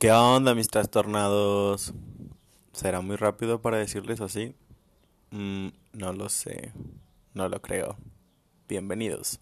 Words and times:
¿Qué 0.00 0.10
onda, 0.12 0.54
mis 0.54 0.68
trastornados? 0.68 1.92
¿Será 2.72 3.02
muy 3.02 3.16
rápido 3.16 3.60
para 3.60 3.76
decirles 3.76 4.22
así? 4.22 4.56
Mm, 5.30 5.68
no 5.92 6.14
lo 6.14 6.30
sé, 6.30 6.72
no 7.34 7.50
lo 7.50 7.60
creo. 7.60 7.98
Bienvenidos. 8.66 9.38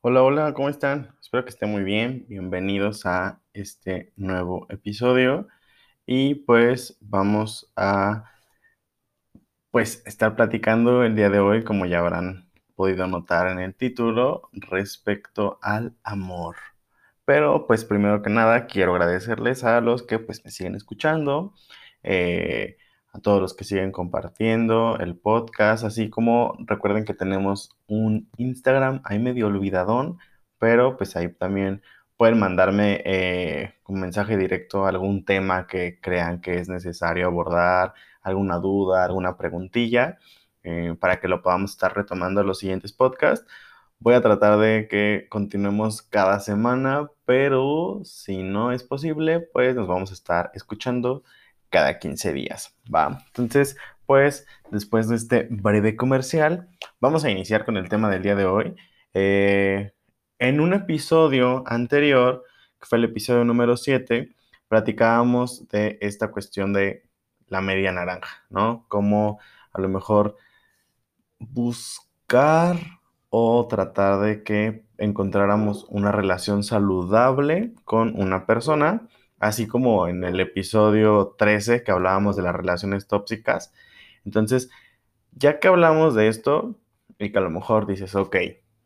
Hola, 0.00 0.24
hola, 0.24 0.52
¿cómo 0.52 0.68
están? 0.68 1.14
Espero 1.20 1.44
que 1.44 1.50
estén 1.50 1.70
muy 1.70 1.84
bien. 1.84 2.26
Bienvenidos 2.28 3.06
a 3.06 3.40
este 3.52 4.12
nuevo 4.16 4.66
episodio. 4.68 5.46
Y 6.06 6.34
pues 6.34 6.96
vamos 7.00 7.70
a 7.76 8.32
pues 9.70 10.02
estar 10.06 10.34
platicando 10.34 11.04
el 11.04 11.14
día 11.14 11.30
de 11.30 11.38
hoy, 11.38 11.62
como 11.62 11.86
ya 11.86 12.00
habrán 12.00 12.50
podido 12.74 13.06
notar 13.06 13.46
en 13.46 13.60
el 13.60 13.76
título, 13.76 14.50
respecto 14.54 15.60
al 15.62 15.94
amor. 16.02 16.56
Pero 17.24 17.66
pues 17.66 17.84
primero 17.84 18.22
que 18.22 18.30
nada 18.30 18.66
quiero 18.66 18.92
agradecerles 18.92 19.64
a 19.64 19.80
los 19.80 20.02
que 20.02 20.18
pues 20.18 20.44
me 20.44 20.50
siguen 20.50 20.74
escuchando, 20.74 21.54
eh, 22.02 22.76
a 23.12 23.20
todos 23.20 23.40
los 23.40 23.54
que 23.54 23.64
siguen 23.64 23.92
compartiendo 23.92 24.98
el 24.98 25.16
podcast, 25.16 25.84
así 25.84 26.10
como 26.10 26.56
recuerden 26.66 27.04
que 27.04 27.14
tenemos 27.14 27.76
un 27.86 28.28
Instagram 28.36 29.00
ahí 29.04 29.18
medio 29.18 29.46
olvidadón, 29.46 30.18
pero 30.58 30.96
pues 30.96 31.16
ahí 31.16 31.32
también 31.32 31.82
pueden 32.16 32.38
mandarme 32.38 33.02
eh, 33.04 33.74
un 33.86 34.00
mensaje 34.00 34.36
directo 34.36 34.84
a 34.86 34.88
algún 34.90 35.24
tema 35.24 35.66
que 35.66 35.98
crean 36.00 36.40
que 36.40 36.58
es 36.58 36.68
necesario 36.68 37.26
abordar, 37.26 37.94
alguna 38.22 38.58
duda, 38.58 39.04
alguna 39.04 39.36
preguntilla, 39.36 40.18
eh, 40.62 40.96
para 41.00 41.20
que 41.20 41.28
lo 41.28 41.42
podamos 41.42 41.72
estar 41.72 41.94
retomando 41.94 42.40
en 42.40 42.46
los 42.46 42.58
siguientes 42.58 42.92
podcasts. 42.92 43.46
Voy 44.04 44.12
a 44.12 44.20
tratar 44.20 44.58
de 44.58 44.86
que 44.86 45.28
continuemos 45.30 46.02
cada 46.02 46.38
semana, 46.38 47.08
pero 47.24 48.02
si 48.04 48.42
no 48.42 48.70
es 48.70 48.82
posible, 48.82 49.40
pues 49.40 49.74
nos 49.74 49.88
vamos 49.88 50.10
a 50.10 50.12
estar 50.12 50.50
escuchando 50.52 51.22
cada 51.70 51.98
15 51.98 52.34
días, 52.34 52.76
¿va? 52.94 53.24
Entonces, 53.28 53.78
pues 54.04 54.46
después 54.70 55.08
de 55.08 55.16
este 55.16 55.48
breve 55.50 55.96
comercial, 55.96 56.68
vamos 57.00 57.24
a 57.24 57.30
iniciar 57.30 57.64
con 57.64 57.78
el 57.78 57.88
tema 57.88 58.10
del 58.10 58.22
día 58.22 58.34
de 58.34 58.44
hoy. 58.44 58.76
Eh, 59.14 59.94
en 60.38 60.60
un 60.60 60.74
episodio 60.74 61.64
anterior, 61.66 62.44
que 62.78 62.84
fue 62.86 62.98
el 62.98 63.04
episodio 63.04 63.42
número 63.46 63.78
7, 63.78 64.34
platicábamos 64.68 65.66
de 65.68 65.96
esta 66.02 66.30
cuestión 66.30 66.74
de 66.74 67.08
la 67.46 67.62
media 67.62 67.90
naranja, 67.90 68.44
¿no? 68.50 68.84
Cómo 68.88 69.38
a 69.72 69.80
lo 69.80 69.88
mejor 69.88 70.36
buscar 71.38 72.76
o 73.36 73.66
tratar 73.66 74.20
de 74.20 74.44
que 74.44 74.84
encontráramos 74.96 75.86
una 75.88 76.12
relación 76.12 76.62
saludable 76.62 77.74
con 77.84 78.14
una 78.14 78.46
persona, 78.46 79.08
así 79.40 79.66
como 79.66 80.06
en 80.06 80.22
el 80.22 80.38
episodio 80.38 81.34
13 81.36 81.82
que 81.82 81.90
hablábamos 81.90 82.36
de 82.36 82.42
las 82.42 82.54
relaciones 82.54 83.08
tóxicas. 83.08 83.72
Entonces, 84.24 84.70
ya 85.32 85.58
que 85.58 85.66
hablamos 85.66 86.14
de 86.14 86.28
esto 86.28 86.78
y 87.18 87.32
que 87.32 87.38
a 87.38 87.40
lo 87.40 87.50
mejor 87.50 87.88
dices, 87.88 88.14
ok, 88.14 88.36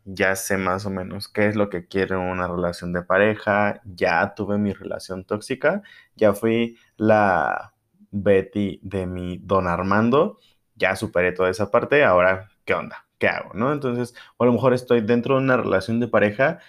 ya 0.06 0.34
sé 0.34 0.56
más 0.56 0.86
o 0.86 0.90
menos 0.90 1.28
qué 1.28 1.46
es 1.48 1.54
lo 1.54 1.68
que 1.68 1.86
quiero 1.86 2.22
una 2.22 2.48
relación 2.48 2.94
de 2.94 3.02
pareja, 3.02 3.82
ya 3.84 4.34
tuve 4.34 4.56
mi 4.56 4.72
relación 4.72 5.24
tóxica, 5.24 5.82
ya 6.16 6.32
fui 6.32 6.78
la 6.96 7.74
Betty 8.12 8.80
de 8.82 9.06
mi 9.06 9.36
don 9.42 9.66
Armando, 9.68 10.38
ya 10.74 10.96
superé 10.96 11.32
toda 11.32 11.50
esa 11.50 11.70
parte, 11.70 12.02
ahora, 12.02 12.48
¿qué 12.64 12.72
onda? 12.72 13.07
¿Qué 13.18 13.28
hago? 13.28 13.52
¿No? 13.54 13.72
Entonces, 13.72 14.14
o 14.36 14.44
a 14.44 14.46
lo 14.46 14.52
mejor 14.52 14.74
estoy 14.74 15.00
dentro 15.00 15.36
de 15.36 15.42
una 15.42 15.56
relación 15.56 16.00
de 16.00 16.08
pareja, 16.08 16.60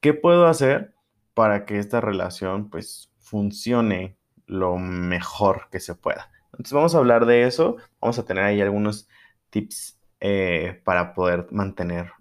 ¿qué 0.00 0.14
puedo 0.14 0.46
hacer 0.46 0.94
para 1.34 1.64
que 1.64 1.78
esta 1.78 2.00
relación 2.00 2.70
pues 2.70 3.10
funcione 3.20 4.16
lo 4.46 4.78
mejor 4.78 5.68
que 5.70 5.80
se 5.80 5.94
pueda? 5.94 6.30
Entonces 6.52 6.72
vamos 6.72 6.94
a 6.94 6.98
hablar 6.98 7.26
de 7.26 7.44
eso, 7.46 7.76
vamos 8.00 8.18
a 8.18 8.24
tener 8.24 8.44
ahí 8.44 8.60
algunos 8.60 9.08
tips 9.50 9.98
eh, 10.20 10.80
para 10.84 11.14
poder 11.14 11.46
mantener 11.50 12.12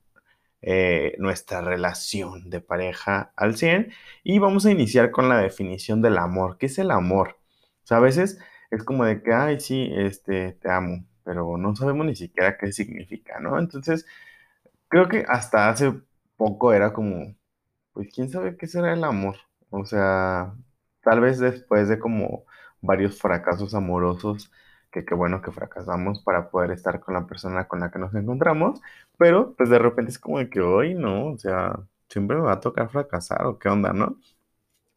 eh, 0.64 1.16
nuestra 1.18 1.62
relación 1.62 2.50
de 2.50 2.62
pareja 2.62 3.34
al 3.36 3.58
100 3.58 3.92
y 4.24 4.38
vamos 4.40 4.66
a 4.66 4.72
iniciar 4.72 5.12
con 5.12 5.28
la 5.28 5.40
definición 5.40 6.02
del 6.02 6.18
amor. 6.18 6.58
¿Qué 6.58 6.68
es 6.68 6.78
el 6.78 6.92
amor? 6.92 7.40
O 7.84 7.88
sea, 7.88 7.98
a 7.98 8.00
veces 8.00 8.40
es 8.70 8.84
como 8.84 9.06
de 9.06 9.24
que, 9.24 9.34
ay, 9.34 9.60
sí, 9.60 9.92
este, 9.92 10.54
te 10.54 10.70
amo, 10.70 11.06
pero 11.24 11.58
no 11.58 11.76
sabemos 11.76 12.06
ni 12.06 12.16
siquiera 12.16 12.58
qué 12.58 12.72
significa, 12.72 13.40
¿no? 13.40 13.60
Entonces, 13.60 14.06
creo 14.90 15.08
que 15.10 15.26
hasta 15.28 15.70
hace 15.70 15.94
poco 16.38 16.74
era 16.74 16.94
como, 16.94 17.36
pues, 17.94 18.10
¿quién 18.14 18.30
sabe 18.30 18.58
qué 18.58 18.68
será 18.68 18.94
el 18.94 19.04
amor? 19.04 19.38
O 19.70 19.86
sea, 19.86 20.56
tal 21.02 21.22
vez 21.22 21.40
después 21.40 21.90
de 21.90 22.00
como 22.00 22.46
varios 22.82 23.20
fracasos 23.20 23.74
amorosos, 23.76 24.52
que 24.92 25.06
qué 25.06 25.16
bueno 25.16 25.42
que 25.42 25.52
fracasamos 25.52 26.22
para 26.24 26.50
poder 26.50 26.72
estar 26.72 27.00
con 27.00 27.14
la 27.16 27.26
persona 27.28 27.68
con 27.68 27.80
la 27.82 27.92
que 27.92 28.00
nos 28.00 28.14
encontramos, 28.16 28.82
pero 29.18 29.56
pues 29.56 29.70
de 29.70 29.80
repente 29.80 30.12
es 30.12 30.20
como 30.20 30.40
de 30.40 30.50
que 30.50 30.62
hoy 30.62 30.94
no, 30.96 31.28
o 31.28 31.38
sea, 31.38 31.80
siempre 32.10 32.38
me 32.38 32.44
va 32.44 32.54
a 32.54 32.60
tocar 32.60 32.90
fracasar 32.90 33.46
o 33.46 33.58
qué 33.60 33.70
onda, 33.70 33.94
¿no? 33.94 34.18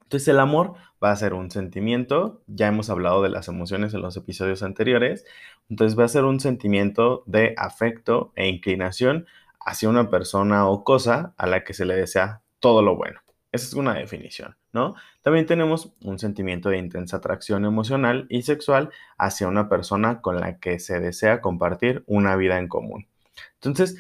Entonces 0.04 0.28
el 0.28 0.41
amor 0.41 0.75
va 1.03 1.10
a 1.10 1.16
ser 1.16 1.34
un 1.34 1.50
sentimiento, 1.50 2.42
ya 2.47 2.69
hemos 2.69 2.88
hablado 2.88 3.22
de 3.22 3.28
las 3.28 3.48
emociones 3.48 3.92
en 3.94 4.03
los 4.03 4.16
episodios 4.16 4.62
anteriores, 4.62 5.25
entonces 5.69 5.98
va 5.98 6.04
a 6.04 6.09
ser 6.09 6.25
un 6.25 6.41
sentimiento 6.41 7.25
de 7.26 7.54
afecto 7.59 8.32
e 8.37 8.48
inclinación 8.48 9.26
hacia 9.60 9.88
una 9.88 10.10
persona 10.10 10.69
o 10.69 10.84
cosa 10.84 11.34
a 11.37 11.47
la 11.47 11.64
que 11.64 11.75
se 11.75 11.84
le 11.84 11.94
desea 11.94 12.43
todo 12.60 12.82
lo 12.82 12.97
bueno. 12.97 13.20
Esa 13.53 13.66
es 13.66 13.75
una 13.75 13.94
definición, 13.94 14.56
¿no? 14.72 14.94
También 15.22 15.47
tenemos 15.47 15.93
un 16.03 16.19
sentimiento 16.19 16.70
de 16.70 16.78
intensa 16.78 17.19
atracción 17.19 17.64
emocional 17.64 18.26
y 18.28 18.43
sexual 18.43 18.91
hacia 19.16 19.47
una 19.47 19.69
persona 19.69 20.20
con 20.20 20.41
la 20.41 20.59
que 20.59 20.81
se 20.81 20.98
desea 21.00 21.41
compartir 21.41 22.03
una 22.06 22.34
vida 22.37 22.59
en 22.59 22.66
común. 22.66 23.06
Entonces, 23.54 23.97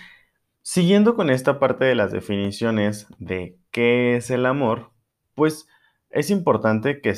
siguiendo 0.62 1.14
con 1.14 1.30
esta 1.30 1.60
parte 1.60 1.84
de 1.84 1.94
las 1.94 2.10
definiciones 2.10 3.06
de 3.18 3.56
qué 3.70 4.16
es 4.16 4.30
el 4.30 4.44
amor, 4.44 4.90
pues 5.34 5.68
es 6.14 6.30
importante 6.30 7.00
que 7.00 7.12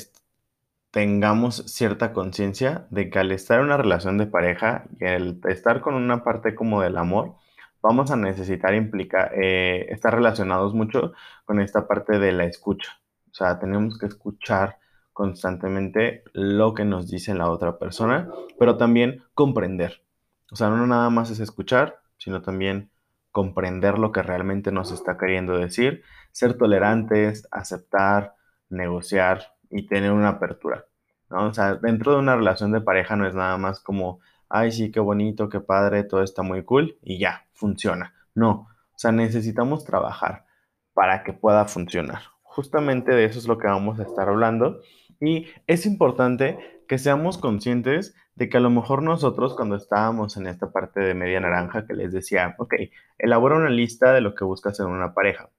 tengamos 0.91 1.57
cierta 1.67 2.12
conciencia 2.15 2.87
de 2.91 3.11
que 3.11 3.19
al 3.19 3.31
estar 3.31 3.59
en 3.59 3.67
una 3.67 3.77
relación 3.77 4.17
de 4.17 4.27
pareja 4.27 4.87
y 4.99 5.05
al 5.05 5.41
estar 5.49 5.83
con 5.83 5.95
una 5.95 6.25
parte 6.25 6.55
como 6.55 6.81
del 6.81 6.97
amor, 6.97 7.34
vamos 7.83 8.11
a 8.11 8.17
necesitar 8.17 8.75
implicar, 8.75 9.33
eh, 9.34 9.87
estar 9.91 10.15
relacionados 10.15 10.75
mucho 10.75 11.12
con 11.45 11.61
esta 11.61 11.87
parte 11.87 12.19
de 12.19 12.33
la 12.33 12.45
escucha. 12.45 12.99
O 13.31 13.34
sea, 13.34 13.59
tenemos 13.59 13.99
que 13.99 14.07
escuchar 14.07 14.79
constantemente 15.13 16.25
lo 16.33 16.73
que 16.73 16.87
nos 16.87 17.11
dice 17.11 17.34
la 17.34 17.51
otra 17.51 17.78
persona, 17.78 18.31
pero 18.59 18.78
también 18.78 19.23
comprender. 19.34 20.03
O 20.51 20.57
sea, 20.57 20.71
no 20.71 20.87
nada 20.87 21.11
más 21.11 21.31
es 21.31 21.41
escuchar, 21.41 22.01
sino 22.17 22.41
también 22.41 22.91
comprender 23.31 23.99
lo 23.99 24.13
que 24.13 24.23
realmente 24.23 24.73
nos 24.73 24.93
está 24.93 25.19
queriendo 25.19 25.59
decir, 25.59 26.03
ser 26.33 26.57
tolerantes, 26.57 27.47
aceptar, 27.51 28.36
negociar 28.69 29.54
y 29.71 29.87
tener 29.87 30.12
una 30.12 30.31
apertura. 30.31 30.87
¿no? 31.31 31.47
O 31.49 31.54
sea, 31.54 31.75
dentro 31.77 32.12
de 32.12 32.19
una 32.19 32.37
relación 32.37 32.72
de 32.72 32.81
pareja 32.81 33.16
no 33.16 33.27
es 33.27 33.34
nada 33.34 33.56
más 33.59 33.81
como, 33.81 34.21
ay, 34.49 34.72
sí, 34.72 34.91
qué 34.91 35.00
bonito, 35.00 35.49
qué 35.49 35.60
padre, 35.60 36.04
todo 36.04 36.22
está 36.22 36.43
muy 36.43 36.65
cool 36.65 36.99
y 37.03 37.19
ya, 37.19 37.47
funciona. 37.53 38.15
No, 38.34 38.50
o 38.50 38.99
sea, 38.99 39.12
necesitamos 39.12 39.84
trabajar 39.84 40.47
para 40.94 41.25
que 41.25 41.32
pueda 41.32 41.65
funcionar. 41.66 42.22
Justamente 42.43 43.12
de 43.12 43.25
eso 43.25 43.38
es 43.38 43.47
lo 43.47 43.59
que 43.59 43.66
vamos 43.66 44.00
a 44.00 44.04
estar 44.04 44.28
hablando 44.28 44.81
y 45.21 45.47
es 45.66 45.87
importante 45.87 46.83
que 46.88 46.98
seamos 46.98 47.38
conscientes 47.38 48.15
de 48.34 48.48
que 48.48 48.59
a 48.59 48.60
lo 48.60 48.71
mejor 48.71 49.03
nosotros 49.03 49.54
cuando 49.54 49.77
estábamos 49.77 50.37
en 50.37 50.47
esta 50.47 50.71
parte 50.71 51.00
de 51.00 51.15
media 51.15 51.41
naranja 51.41 51.87
que 51.87 51.94
les 51.94 52.12
decía, 52.12 52.54
ok, 52.59 52.75
elabora 53.19 53.56
una 53.56 53.71
lista 53.71 54.12
de 54.12 54.21
lo 54.21 54.34
que 54.34 54.44
buscas 54.44 54.78
en 54.81 54.87
una 54.87 55.15
pareja. 55.15 55.50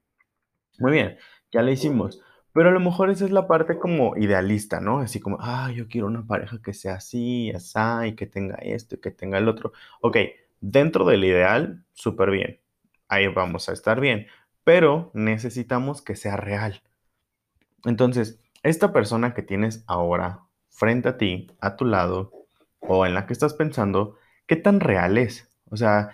Muy 0.80 0.92
bien, 0.92 1.18
ya 1.52 1.64
la 1.64 1.72
hicimos. 1.72 2.22
Pero 2.58 2.70
a 2.70 2.72
lo 2.72 2.80
mejor 2.80 3.12
esa 3.12 3.24
es 3.26 3.30
la 3.30 3.46
parte 3.46 3.78
como 3.78 4.18
idealista, 4.18 4.80
¿no? 4.80 4.98
Así 4.98 5.20
como, 5.20 5.38
ah, 5.40 5.72
yo 5.72 5.88
quiero 5.88 6.08
una 6.08 6.26
pareja 6.26 6.60
que 6.60 6.74
sea 6.74 6.96
así, 6.96 7.52
así, 7.52 8.08
y 8.08 8.16
que 8.16 8.26
tenga 8.26 8.56
esto, 8.56 8.96
y 8.96 9.00
que 9.00 9.12
tenga 9.12 9.38
el 9.38 9.48
otro. 9.48 9.74
Ok, 10.02 10.18
dentro 10.60 11.06
del 11.06 11.24
ideal, 11.24 11.86
súper 11.94 12.32
bien. 12.32 12.60
Ahí 13.10 13.28
vamos 13.28 13.70
a 13.70 13.74
estar 13.74 14.00
bien. 14.00 14.26
Pero 14.64 15.12
necesitamos 15.14 16.02
que 16.02 16.16
sea 16.16 16.36
real. 16.36 16.82
Entonces, 17.86 18.42
esta 18.64 18.92
persona 18.92 19.36
que 19.36 19.44
tienes 19.44 19.84
ahora 19.86 20.48
frente 20.72 21.10
a 21.10 21.18
ti, 21.20 21.52
a 21.62 21.76
tu 21.76 21.86
lado, 21.86 22.32
o 22.80 23.06
en 23.06 23.14
la 23.14 23.28
que 23.28 23.34
estás 23.34 23.54
pensando, 23.54 24.18
¿qué 24.48 24.56
tan 24.56 24.80
real 24.80 25.20
es? 25.20 25.48
O 25.70 25.78
sea, 25.78 26.10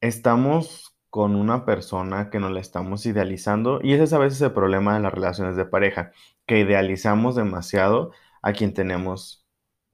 estamos 0.00 0.95
con 1.16 1.34
una 1.34 1.64
persona 1.64 2.28
que 2.28 2.38
nos 2.38 2.52
la 2.52 2.60
estamos 2.60 3.06
idealizando 3.06 3.80
y 3.82 3.94
ese 3.94 4.04
es 4.04 4.12
a 4.12 4.18
veces 4.18 4.42
el 4.42 4.52
problema 4.52 4.92
de 4.94 5.00
las 5.00 5.14
relaciones 5.14 5.56
de 5.56 5.64
pareja, 5.64 6.12
que 6.44 6.58
idealizamos 6.60 7.34
demasiado 7.36 8.12
a 8.42 8.52
quien 8.52 8.74
tenemos 8.74 9.46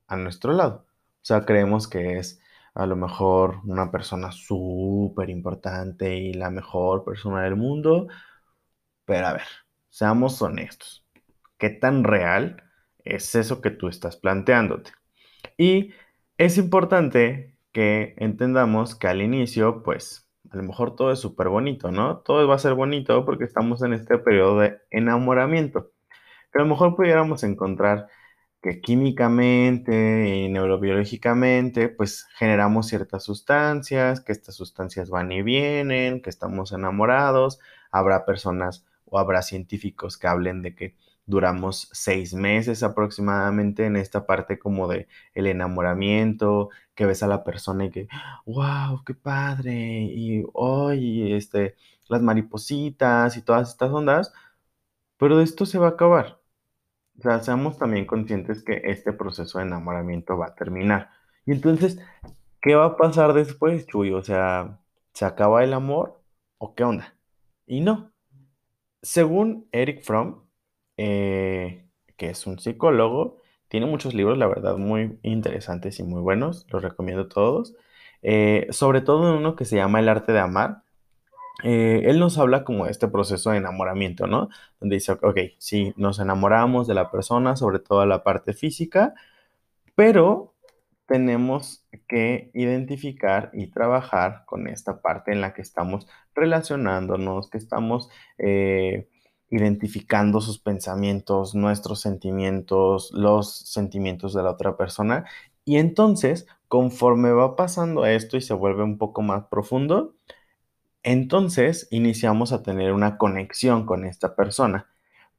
a 0.09 0.17
nuestro 0.17 0.53
lado. 0.53 0.85
O 0.89 1.25
sea, 1.25 1.45
creemos 1.45 1.87
que 1.87 2.19
es 2.19 2.41
a 2.75 2.87
lo 2.87 2.97
mejor 2.97 3.61
una 3.65 3.93
persona 3.93 4.33
súper 4.33 5.31
importante 5.31 6.17
y 6.17 6.33
la 6.35 6.51
mejor 6.51 7.05
persona 7.05 7.43
del 7.45 7.55
mundo, 7.55 8.09
pero 9.05 9.29
a 9.29 9.35
ver, 9.35 9.47
seamos 9.91 10.43
honestos. 10.43 11.07
¿Qué 11.57 11.71
tan 11.71 12.03
real 12.03 12.65
es 13.05 13.37
eso 13.37 13.61
que 13.61 13.71
tú 13.71 13.87
estás 13.87 14.17
planteándote? 14.17 14.91
Y 15.57 15.93
es 16.37 16.59
importante 16.59 17.57
que 17.71 18.17
entendamos 18.19 18.97
que 18.97 19.07
al 19.07 19.23
inicio, 19.23 19.85
pues, 19.85 20.32
a 20.53 20.57
lo 20.57 20.63
mejor 20.65 20.95
todo 20.97 21.13
es 21.13 21.19
súper 21.19 21.49
bonito, 21.49 21.91
¿no? 21.91 22.19
Todo 22.19 22.47
va 22.47 22.57
a 22.57 22.59
ser 22.59 22.75
bonito 22.75 23.25
porque 23.25 23.45
estamos 23.45 23.83
en 23.83 23.95
este 23.95 24.19
periodo 24.19 24.59
de 24.61 24.79
enamoramiento. 24.91 25.93
Pero 26.51 26.65
a 26.65 26.69
lo 26.69 26.75
mejor 26.75 26.95
pudiéramos 26.95 27.43
encontrar 27.43 28.09
que 28.61 28.83
químicamente 28.83 30.29
y 30.29 30.49
neurobiológicamente, 30.51 31.89
pues 31.89 32.27
generamos 32.37 32.89
ciertas 32.89 33.25
sustancias, 33.25 34.21
que 34.21 34.33
estas 34.33 34.55
sustancias 34.55 35.09
van 35.09 35.33
y 35.33 35.43
vienen, 35.43 36.21
que 36.21 36.29
estamos 36.29 36.73
enamorados. 36.73 37.59
Habrá 37.91 38.27
personas 38.27 38.85
o 39.07 39.19
habrá 39.19 39.41
científicos 39.41 40.19
que 40.19 40.27
hablen 40.27 40.61
de 40.61 40.75
que 40.75 40.97
duramos 41.27 41.89
seis 41.93 42.35
meses 42.35 42.83
aproximadamente 42.83 43.87
en 43.87 43.97
esta 43.97 44.27
parte 44.27 44.59
como 44.59 44.89
de 44.89 45.09
el 45.35 45.47
enamoramiento, 45.47 46.71
que 46.95 47.07
ves 47.07 47.23
a 47.23 47.29
la 47.29 47.45
persona 47.45 47.87
y 47.87 47.91
que, 47.91 48.09
wow, 48.47 49.03
qué 49.05 49.15
padre, 49.15 49.73
y 49.75 50.45
hoy, 50.53 51.33
este, 51.35 51.77
las 52.09 52.23
maripositas 52.23 53.37
y 53.37 53.43
todas 53.43 53.71
estas 53.71 53.91
ondas, 53.91 54.33
pero 55.17 55.41
esto 55.41 55.67
se 55.67 55.79
va 55.79 55.89
a 55.89 55.91
acabar. 55.91 56.41
O 57.19 57.23
sea, 57.23 57.41
seamos 57.41 57.79
también 57.79 58.07
conscientes 58.07 58.63
que 58.65 58.83
este 58.85 59.13
proceso 59.13 59.59
de 59.59 59.65
enamoramiento 59.67 60.37
va 60.39 60.49
a 60.49 60.55
terminar. 60.55 61.11
Y 61.47 61.53
entonces, 61.53 61.99
¿qué 62.61 62.75
va 62.75 62.87
a 62.87 62.97
pasar 62.97 63.33
después, 63.35 63.87
Chuy? 63.87 64.13
O 64.13 64.23
sea, 64.23 64.81
¿se 65.13 65.25
acaba 65.25 65.65
el 65.65 65.75
amor 65.75 66.21
o 66.59 66.75
qué 66.75 66.85
onda? 66.85 67.15
Y 67.67 67.81
no. 67.81 68.13
Según 69.03 69.69
Eric 69.73 70.03
Fromm, 70.03 70.42
eh, 71.05 71.85
que 72.17 72.31
es 72.31 72.47
un 72.47 72.61
psicólogo, 72.61 73.39
tiene 73.67 73.87
muchos 73.87 74.15
libros, 74.15 74.39
la 74.39 74.47
verdad, 74.47 74.77
muy 74.77 75.19
interesantes 75.25 75.99
y 75.99 76.05
muy 76.05 76.21
buenos, 76.21 76.65
los 76.71 76.81
recomiendo 76.81 77.27
todos. 77.27 77.75
Eh, 78.23 78.69
sobre 78.71 79.01
todo 79.01 79.37
uno 79.37 79.57
que 79.57 79.65
se 79.65 79.75
llama 79.75 79.99
El 79.99 80.09
arte 80.09 80.33
de 80.33 80.39
amar. 80.39 80.85
Eh, 81.65 82.03
él 82.05 82.21
nos 82.21 82.39
habla 82.39 82.63
como 82.63 82.85
de 82.85 82.93
este 82.93 83.09
proceso 83.09 83.51
de 83.51 83.57
enamoramiento, 83.59 84.29
¿no? 84.29 84.49
Donde 84.79 84.97
dice, 84.97 85.13
ok, 85.13 85.39
sí, 85.59 85.93
nos 85.97 86.21
enamoramos 86.21 86.87
de 86.87 86.95
la 86.95 87.11
persona, 87.11 87.57
sobre 87.57 87.81
todo 87.81 88.07
la 88.07 88.23
parte 88.23 88.53
física, 88.53 89.15
pero 89.97 90.55
tenemos 91.07 91.85
que 92.07 92.53
identificar 92.55 93.51
y 93.53 93.69
trabajar 93.69 94.45
con 94.47 94.69
esta 94.69 95.03
parte 95.03 95.33
en 95.33 95.41
la 95.41 95.53
que 95.53 95.63
estamos 95.63 96.07
relacionándonos, 96.35 97.51
que 97.51 97.59
estamos 97.59 98.09
identificando 99.53 100.41
sus 100.41 100.59
pensamientos, 100.59 101.55
nuestros 101.55 102.01
sentimientos, 102.01 103.11
los 103.13 103.55
sentimientos 103.55 104.33
de 104.33 104.43
la 104.43 104.51
otra 104.51 104.79
persona. 104.79 105.27
Y 105.67 105.77
entonces, 105.77 106.47
conforme 106.69 107.33
va 107.33 107.55
pasando 107.55 108.07
esto 108.07 108.39
y 108.39 108.41
se 108.41 108.55
vuelve 108.55 108.83
un 108.83 108.97
poco 108.97 109.21
más 109.21 109.45
profundo, 109.49 110.15
entonces 111.03 111.87
iniciamos 111.91 112.53
a 112.53 112.63
tener 112.63 112.93
una 112.93 113.19
conexión 113.19 113.85
con 113.85 114.07
esta 114.07 114.35
persona. 114.37 114.87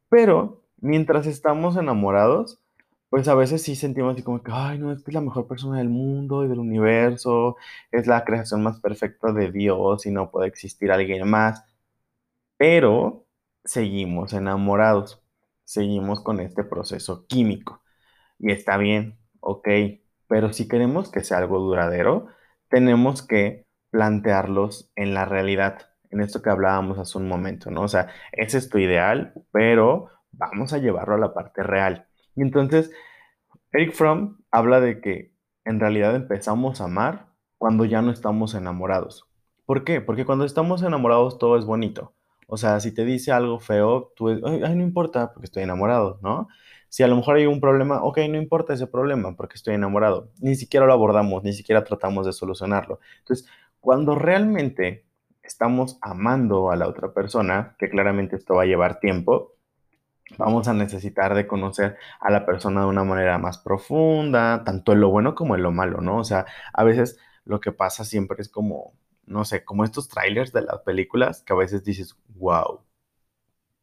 Pero 0.10 0.62
mientras 0.80 1.26
estamos 1.26 1.76
enamorados, 1.76 2.60
pues 3.10 3.28
a 3.28 3.36
veces 3.36 3.64
sí 3.64 3.76
sentimos 3.76 4.14
así 4.14 4.24
como 4.24 4.44
que, 4.44 4.52
ay, 4.54 4.78
no, 4.78 4.92
es 4.92 5.04
que 5.04 5.10
es 5.10 5.16
la 5.16 5.22
mejor 5.22 5.48
persona 5.48 5.80
del 5.80 5.90
mundo 5.90 6.46
y 6.46 6.48
del 6.50 6.60
universo, 6.60 7.58
es 7.92 8.06
la 8.08 8.24
creación 8.26 8.62
más 8.62 8.80
perfecta 8.80 9.32
de 9.34 9.52
Dios 9.52 10.06
y 10.06 10.12
no 10.12 10.30
puede 10.30 10.48
existir 10.50 10.92
alguien 10.92 11.28
más. 11.28 11.64
Pero 12.58 13.24
seguimos 13.64 14.34
enamorados, 14.34 15.24
seguimos 15.64 16.22
con 16.22 16.40
este 16.40 16.64
proceso 16.64 17.26
químico. 17.28 17.82
Y 18.40 18.52
está 18.52 18.78
bien, 18.78 19.18
ok, 19.40 19.68
pero 20.28 20.54
si 20.54 20.68
queremos 20.68 21.12
que 21.12 21.24
sea 21.24 21.38
algo 21.40 21.60
duradero, 21.60 22.28
tenemos 22.70 23.22
que 23.26 23.66
plantearlos 23.92 24.92
en 24.96 25.14
la 25.14 25.26
realidad, 25.26 25.92
en 26.10 26.22
esto 26.22 26.42
que 26.42 26.50
hablábamos 26.50 26.98
hace 26.98 27.18
un 27.18 27.28
momento, 27.28 27.70
¿no? 27.72 27.84
O 27.84 27.88
sea, 27.88 28.10
ese 28.32 28.58
es 28.58 28.70
tu 28.70 28.80
ideal, 28.80 29.34
pero 29.52 30.10
vamos 30.32 30.74
a 30.74 30.80
llevarlo 30.80 31.16
a 31.16 31.20
la 31.20 31.34
parte 31.34 31.64
real. 31.64 32.08
Y 32.36 32.42
entonces, 32.42 32.92
Eric 33.72 33.94
Fromm 33.94 34.40
habla 34.52 34.80
de 34.80 35.02
que 35.02 35.34
en 35.66 35.80
realidad 35.80 36.16
empezamos 36.16 36.82
a 36.82 36.86
amar 36.86 37.28
cuando 37.58 37.86
ya 37.86 38.02
no 38.02 38.12
estamos 38.12 38.56
enamorados. 38.56 39.26
¿Por 39.66 39.84
qué? 39.84 40.02
Porque 40.02 40.26
cuando 40.26 40.46
estamos 40.46 40.84
enamorados 40.84 41.38
todo 41.38 41.58
es 41.58 41.66
bonito. 41.66 42.14
O 42.48 42.58
sea, 42.58 42.80
si 42.80 42.94
te 42.94 43.06
dice 43.06 43.32
algo 43.32 43.60
feo, 43.60 44.12
tú, 44.16 44.30
ay, 44.30 44.76
no 44.76 44.84
importa 44.84 45.32
porque 45.34 45.46
estoy 45.46 45.64
enamorado, 45.64 46.20
¿no? 46.22 46.48
Si 46.90 47.04
a 47.04 47.08
lo 47.08 47.16
mejor 47.16 47.38
hay 47.38 47.46
un 47.48 47.60
problema, 47.60 48.04
ok, 48.04 48.20
no 48.30 48.38
importa 48.38 48.74
ese 48.74 48.88
problema 48.88 49.36
porque 49.36 49.56
estoy 49.56 49.76
enamorado. 49.76 50.30
Ni 50.40 50.56
siquiera 50.56 50.86
lo 50.86 50.94
abordamos, 50.94 51.44
ni 51.44 51.54
siquiera 51.54 51.84
tratamos 51.84 52.26
de 52.26 52.34
solucionarlo. 52.34 53.00
Entonces, 53.20 53.48
cuando 53.80 54.16
realmente 54.16 55.06
estamos 55.42 55.98
amando 56.02 56.72
a 56.72 56.76
la 56.76 56.88
otra 56.88 57.14
persona, 57.14 57.76
que 57.80 57.90
claramente 57.90 58.36
esto 58.36 58.56
va 58.56 58.64
a 58.64 58.66
llevar 58.66 59.00
tiempo, 59.00 59.56
vamos 60.38 60.68
a 60.68 60.74
necesitar 60.74 61.36
de 61.36 61.48
conocer 61.48 61.98
a 62.20 62.32
la 62.32 62.46
persona 62.46 62.82
de 62.82 62.88
una 62.88 63.04
manera 63.04 63.38
más 63.40 63.58
profunda, 63.58 64.64
tanto 64.64 64.94
en 64.94 65.02
lo 65.02 65.10
bueno 65.10 65.36
como 65.36 65.56
en 65.56 65.64
lo 65.64 65.72
malo, 65.72 66.02
¿no? 66.02 66.18
O 66.20 66.24
sea, 66.24 66.46
a 66.74 66.84
veces 66.84 67.18
lo 67.46 67.60
que 67.60 67.72
pasa 67.72 68.06
siempre 68.06 68.42
es 68.42 68.50
como 68.50 68.94
no 69.26 69.46
sé, 69.46 69.64
como 69.64 69.84
estos 69.84 70.10
trailers 70.10 70.52
de 70.52 70.64
las 70.64 70.80
películas 70.82 71.44
que 71.44 71.54
a 71.54 71.56
veces 71.56 71.84
dices, 71.84 72.18
wow, 72.36 72.82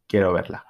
quiero 0.06 0.32
verla, 0.32 0.64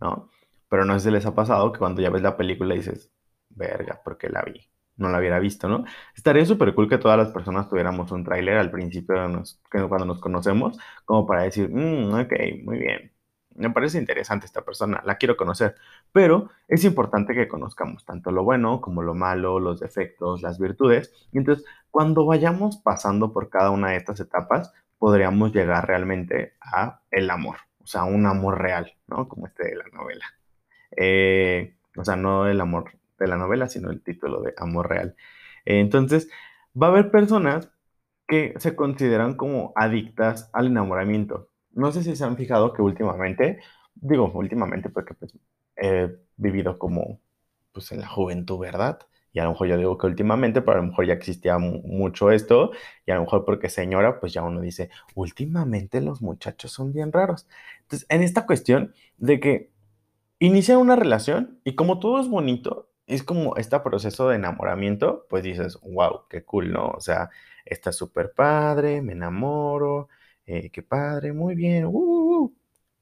¿no? 0.00 0.30
Pero 0.68 0.84
no 0.84 0.94
sé 0.94 1.06
si 1.06 1.10
les 1.10 1.26
ha 1.26 1.34
pasado 1.34 1.72
que 1.72 1.78
cuando 1.78 2.02
ya 2.02 2.10
ves 2.10 2.22
la 2.22 2.36
película 2.36 2.74
dices, 2.74 3.12
verga, 3.50 4.00
porque 4.04 4.28
la 4.28 4.42
vi? 4.42 4.60
No 4.96 5.08
la 5.08 5.18
hubiera 5.18 5.38
visto, 5.38 5.68
¿no? 5.68 5.84
Estaría 6.14 6.44
súper 6.46 6.74
cool 6.74 6.88
que 6.88 6.98
todas 6.98 7.18
las 7.18 7.30
personas 7.30 7.68
tuviéramos 7.68 8.10
un 8.12 8.24
tráiler 8.24 8.58
al 8.58 8.70
principio 8.70 9.16
cuando 9.88 10.06
nos 10.06 10.20
conocemos, 10.20 10.78
como 11.04 11.26
para 11.26 11.42
decir, 11.42 11.70
mm, 11.70 12.14
ok, 12.14 12.32
muy 12.64 12.78
bien, 12.78 13.12
me 13.54 13.70
parece 13.70 13.98
interesante 13.98 14.46
esta 14.46 14.62
persona, 14.62 15.02
la 15.04 15.16
quiero 15.16 15.36
conocer, 15.36 15.74
pero 16.12 16.50
es 16.68 16.84
importante 16.84 17.34
que 17.34 17.48
conozcamos 17.48 18.04
tanto 18.04 18.30
lo 18.30 18.44
bueno 18.44 18.80
como 18.80 19.02
lo 19.02 19.14
malo, 19.14 19.60
los 19.60 19.80
defectos, 19.80 20.42
las 20.42 20.58
virtudes. 20.58 21.12
Y 21.32 21.38
entonces, 21.38 21.64
cuando 21.90 22.24
vayamos 22.26 22.78
pasando 22.78 23.32
por 23.32 23.50
cada 23.50 23.70
una 23.70 23.90
de 23.90 23.96
estas 23.96 24.20
etapas, 24.20 24.72
podríamos 25.02 25.52
llegar 25.52 25.88
realmente 25.88 26.54
a 26.60 27.00
el 27.10 27.28
amor, 27.28 27.56
o 27.82 27.86
sea, 27.86 28.04
un 28.04 28.24
amor 28.26 28.62
real, 28.62 28.92
¿no? 29.08 29.26
Como 29.26 29.48
este 29.48 29.64
de 29.64 29.74
la 29.74 29.88
novela. 29.92 30.26
Eh, 30.96 31.74
o 31.96 32.04
sea, 32.04 32.14
no 32.14 32.46
el 32.46 32.60
amor 32.60 32.92
de 33.18 33.26
la 33.26 33.36
novela, 33.36 33.66
sino 33.66 33.90
el 33.90 34.00
título 34.02 34.42
de 34.42 34.54
amor 34.56 34.90
real. 34.90 35.16
entonces, 35.64 36.30
va 36.80 36.86
a 36.86 36.90
haber 36.90 37.10
personas 37.10 37.72
que 38.28 38.54
se 38.58 38.76
consideran 38.76 39.34
como 39.34 39.72
adictas 39.74 40.50
al 40.52 40.68
enamoramiento 40.68 41.48
no 41.74 41.92
sé 41.92 42.02
si 42.02 42.16
se 42.16 42.24
han 42.24 42.36
fijado 42.36 42.72
que 42.72 42.82
últimamente, 42.82 43.60
digo 43.94 44.30
últimamente 44.34 44.90
porque 44.90 45.14
pues, 45.14 45.32
he 45.76 46.14
vivido 46.36 46.78
como 46.78 47.20
pues 47.72 47.92
en 47.92 48.00
la 48.00 48.08
juventud, 48.08 48.58
¿verdad? 48.58 48.98
Y 49.32 49.38
a 49.40 49.44
lo 49.44 49.50
mejor 49.52 49.68
yo 49.68 49.76
digo 49.76 49.98
que 49.98 50.06
últimamente, 50.06 50.60
pero 50.62 50.78
a 50.78 50.82
lo 50.82 50.88
mejor 50.88 51.06
ya 51.06 51.14
existía 51.14 51.58
mucho 51.58 52.30
esto, 52.30 52.72
y 53.06 53.10
a 53.12 53.14
lo 53.16 53.22
mejor 53.22 53.44
porque 53.44 53.68
señora, 53.70 54.20
pues 54.20 54.32
ya 54.32 54.42
uno 54.42 54.60
dice, 54.60 54.90
últimamente 55.14 56.00
los 56.00 56.22
muchachos 56.22 56.72
son 56.72 56.92
bien 56.92 57.12
raros. 57.12 57.48
Entonces, 57.82 58.06
en 58.10 58.22
esta 58.22 58.46
cuestión 58.46 58.94
de 59.18 59.40
que 59.40 59.70
inicia 60.38 60.78
una 60.78 60.96
relación 60.96 61.60
y 61.64 61.74
como 61.76 61.98
todo 61.98 62.20
es 62.20 62.28
bonito, 62.28 62.90
es 63.06 63.22
como 63.22 63.56
este 63.56 63.78
proceso 63.80 64.28
de 64.28 64.36
enamoramiento, 64.36 65.26
pues 65.28 65.42
dices, 65.42 65.78
wow, 65.82 66.22
qué 66.28 66.44
cool, 66.44 66.72
¿no? 66.72 66.88
O 66.90 67.00
sea, 67.00 67.30
está 67.64 67.92
súper 67.92 68.32
padre, 68.34 69.02
me 69.02 69.12
enamoro, 69.12 70.08
eh, 70.46 70.70
qué 70.70 70.82
padre, 70.82 71.32
muy 71.32 71.54
bien, 71.54 71.86
uh, 71.86 71.90
uh, 71.90 72.44
uh. 72.44 72.54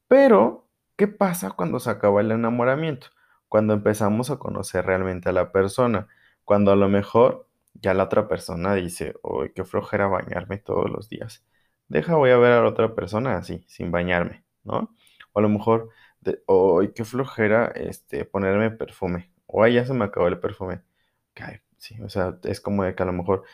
pero, 0.08 0.66
¿qué 0.96 1.08
pasa 1.08 1.50
cuando 1.52 1.80
se 1.80 1.90
acaba 1.90 2.20
el 2.20 2.30
enamoramiento? 2.32 3.08
Cuando 3.49 3.75
empezamos 3.75 4.30
a 4.30 4.38
conocer 4.38 4.87
realmente 4.87 5.28
a 5.28 5.32
la 5.32 5.52
persona, 5.52 6.08
cuando 6.50 6.73
a 6.73 6.76
lo 6.76 6.88
mejor 6.88 7.47
ya 7.75 7.95
la 7.95 8.02
otra 8.04 8.26
persona 8.26 8.75
dice, 8.75 9.14
uy, 9.23 9.52
qué 9.54 9.64
flojera 9.64 10.09
bañarme 10.09 10.59
todos 10.59 10.90
los 10.90 11.09
días. 11.09 11.45
Deja, 11.87 12.16
voy 12.16 12.30
a 12.30 12.38
ver 12.38 12.50
a 12.50 12.62
la 12.62 12.69
otra 12.69 12.97
persona 12.97 13.37
así, 13.37 13.64
sin 13.69 13.92
bañarme, 13.92 14.45
¿no? 14.64 14.92
O 15.33 15.38
a 15.38 15.42
lo 15.42 15.49
mejor, 15.49 15.90
uy, 16.49 16.92
qué 16.92 17.04
flojera 17.04 17.66
este, 17.69 18.25
ponerme 18.25 18.73
perfume. 18.73 19.30
O 19.47 19.64
ya 19.69 19.85
se 19.87 19.95
me 19.95 20.07
acabó 20.07 20.26
el 20.26 20.40
perfume. 20.40 20.80
Sí, 21.78 21.97
o 22.02 22.09
sea, 22.11 22.38
es 22.45 22.61
como 22.61 22.85
de 22.85 22.95
que 22.95 23.02
a 23.02 23.07
lo 23.07 23.12
mejor 23.12 23.45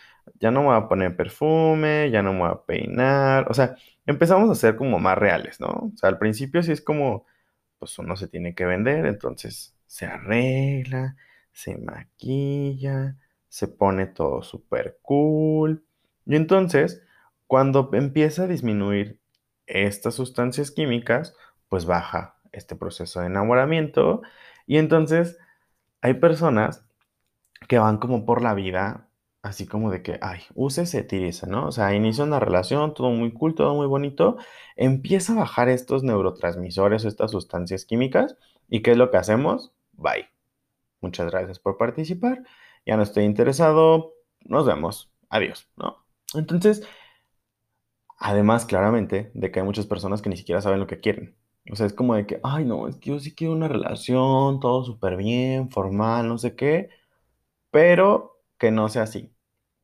ya 0.41 0.51
no 0.51 0.61
me 0.63 0.67
voy 0.69 0.77
a 0.77 0.89
poner 0.89 1.17
perfume, 1.17 2.11
ya 2.11 2.23
no 2.23 2.33
me 2.33 2.41
voy 2.41 2.51
a 2.51 2.63
peinar, 2.67 3.47
o 3.49 3.55
sea, 3.55 3.77
empezamos 4.05 4.51
a 4.51 4.57
ser 4.57 4.77
como 4.77 4.99
más 4.99 5.17
reales, 5.17 5.61
¿no? 5.61 5.69
O 5.69 5.93
sea, 5.97 6.09
al 6.11 6.19
principio 6.19 6.63
sí 6.63 6.73
es 6.73 6.81
como, 6.81 7.25
pues 7.79 7.99
uno 8.01 8.17
se 8.17 8.29
tiene 8.29 8.55
que 8.55 8.65
vender, 8.67 9.07
entonces 9.07 9.77
se 9.87 10.07
arregla, 10.07 11.17
se 11.57 11.79
maquilla, 11.79 13.17
se 13.49 13.67
pone 13.67 14.07
todo 14.07 14.43
súper 14.43 14.99
cool. 15.01 15.87
Y 16.27 16.37
entonces, 16.37 17.03
cuando 17.47 17.89
empieza 17.95 18.43
a 18.43 18.47
disminuir 18.47 19.19
estas 19.67 20.15
sustancias 20.15 20.71
químicas, 20.71 21.35
pues 21.71 21.87
baja 21.87 22.37
este 22.53 22.77
proceso 22.77 23.21
de 23.21 23.29
enamoramiento. 23.29 24.21
Y 24.67 24.77
entonces 24.77 25.39
hay 26.03 26.15
personas 26.15 26.85
que 27.69 27.79
van 27.79 27.97
como 27.97 28.27
por 28.27 28.43
la 28.43 28.53
vida 28.53 29.09
así 29.41 29.67
como 29.67 29.91
de 29.91 30.03
que, 30.03 30.19
ay, 30.21 30.41
úsese, 30.55 31.05
tírese, 31.05 31.47
¿no? 31.47 31.69
O 31.69 31.73
sea, 31.73 31.95
inicia 31.95 32.25
una 32.25 32.41
relación, 32.41 32.95
todo 32.95 33.11
muy 33.11 33.33
cool, 33.33 33.55
todo 33.55 33.75
muy 33.77 33.87
bonito, 33.87 34.37
empieza 34.75 35.33
a 35.33 35.37
bajar 35.37 35.69
estos 35.69 36.03
neurotransmisores, 36.03 37.05
estas 37.05 37.31
sustancias 37.31 37.85
químicas, 37.85 38.37
¿y 38.69 38.83
qué 38.83 38.91
es 38.91 38.97
lo 38.97 39.11
que 39.11 39.19
hacemos? 39.19 39.73
Bye. 39.93 40.36
Muchas 41.01 41.31
gracias 41.31 41.59
por 41.59 41.77
participar, 41.77 42.43
ya 42.87 42.97
no 42.97 43.03
estoy 43.03 43.25
interesado, 43.25 44.15
nos 44.41 44.67
vemos, 44.67 45.13
adiós, 45.29 45.69
¿no? 45.77 46.05
Entonces, 46.35 46.83
además, 48.19 48.67
claramente, 48.67 49.31
de 49.35 49.51
que 49.51 49.61
hay 49.61 49.67
muchas 49.67 49.87
personas 49.87 50.23
que 50.23 50.29
ni 50.31 50.37
siquiera 50.37 50.61
saben 50.61 50.81
lo 50.81 50.87
que 50.87 51.01
quieren. 51.01 51.37
O 51.71 51.77
sea, 51.77 51.87
es 51.87 51.93
como 51.93 52.15
de 52.15 52.27
que, 52.27 52.41
ay, 52.45 52.65
no, 52.65 52.89
es 52.89 52.97
que 52.97 53.11
yo 53.11 53.19
sí 53.19 53.35
quiero 53.35 53.53
una 53.55 53.69
relación, 53.69 54.61
todo 54.61 54.85
súper 54.85 55.17
bien, 55.17 55.71
formal, 55.71 56.29
no 56.29 56.39
sé 56.39 56.55
qué, 56.55 56.91
pero 57.71 58.41
que 58.59 58.71
no 58.71 58.89
sea 58.89 59.03
así 59.05 59.33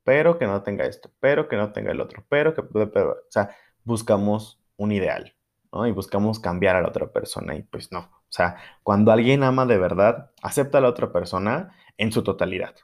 pero 0.04 0.38
que 0.38 0.46
no 0.46 0.62
tenga 0.62 0.86
esto, 0.86 1.10
pero 1.20 1.48
que 1.48 1.56
no 1.56 1.72
tenga 1.72 1.92
el 1.92 2.00
otro, 2.00 2.24
pero 2.28 2.54
que, 2.54 2.62
o 2.62 3.16
sea, 3.30 3.56
buscamos 3.84 4.60
un 4.76 4.92
ideal, 4.92 5.36
¿no? 5.72 5.86
Y 5.86 5.92
buscamos 5.92 6.40
cambiar 6.40 6.76
a 6.76 6.82
la 6.82 6.88
otra 6.88 7.12
persona 7.12 7.56
y 7.56 7.62
pues 7.62 7.92
no. 7.92 8.10
O 8.32 8.34
sea, 8.34 8.56
cuando 8.82 9.12
alguien 9.12 9.42
ama 9.42 9.66
de 9.66 9.78
verdad, 9.78 10.30
acepta 10.42 10.78
a 10.78 10.80
la 10.80 10.88
otra 10.88 11.12
persona 11.12 11.76
en 11.98 12.12
su 12.12 12.22
totalidad. 12.24 12.74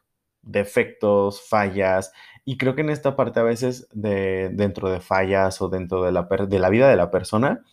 Defectos, 0.42 1.42
fallas, 1.48 2.12
y 2.44 2.58
creo 2.58 2.74
que 2.74 2.82
en 2.82 2.90
esta 2.90 3.16
parte 3.16 3.40
a 3.40 3.42
veces 3.42 3.88
de, 3.92 4.50
dentro 4.52 4.90
de 4.90 5.00
fallas 5.00 5.60
o 5.62 5.68
dentro 5.68 6.02
de 6.04 6.12
la, 6.12 6.28
de 6.48 6.58
la 6.58 6.68
vida 6.70 6.88
de 6.88 6.96
la 6.96 7.10
persona, 7.10 7.64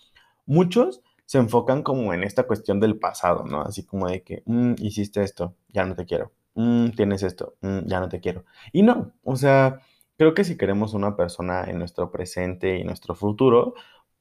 muchos 0.45 1.01
se 1.25 1.39
enfocan 1.39 1.83
como 1.83 2.13
en 2.13 2.23
esta 2.23 2.43
cuestión 2.43 2.79
del 2.79 2.97
pasado, 2.99 3.45
¿no? 3.45 3.61
Así 3.61 3.85
como 3.85 4.07
de 4.07 4.23
que, 4.23 4.43
mm, 4.45 4.75
hiciste 4.79 5.23
esto, 5.23 5.55
ya 5.69 5.85
no 5.85 5.95
te 5.95 6.05
quiero 6.05 6.31
Mm, 6.55 6.91
tienes 6.91 7.21
esto, 7.23 7.57
mm, 7.61 7.79
ya 7.87 7.99
no 7.99 8.09
te 8.09 8.19
quiero. 8.21 8.45
Y 8.71 8.81
no, 8.83 9.13
o 9.23 9.35
sea, 9.35 9.81
creo 10.17 10.33
que 10.33 10.43
si 10.45 10.57
queremos 10.57 10.93
una 10.93 11.15
persona 11.17 11.65
en 11.65 11.79
nuestro 11.79 12.11
presente 12.11 12.77
y 12.79 12.83
nuestro 12.85 13.13
futuro, 13.15 13.73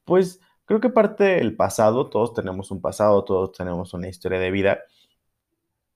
pues 0.04 0.40
creo 0.66 0.80
que 0.80 0.90
parte 0.90 1.24
del 1.24 1.56
pasado, 1.56 2.08
todos 2.10 2.34
tenemos 2.34 2.70
un 2.70 2.80
pasado, 2.80 3.24
todos 3.24 3.52
tenemos 3.52 3.94
una 3.94 4.08
historia 4.08 4.38
de 4.38 4.50
vida 4.50 4.80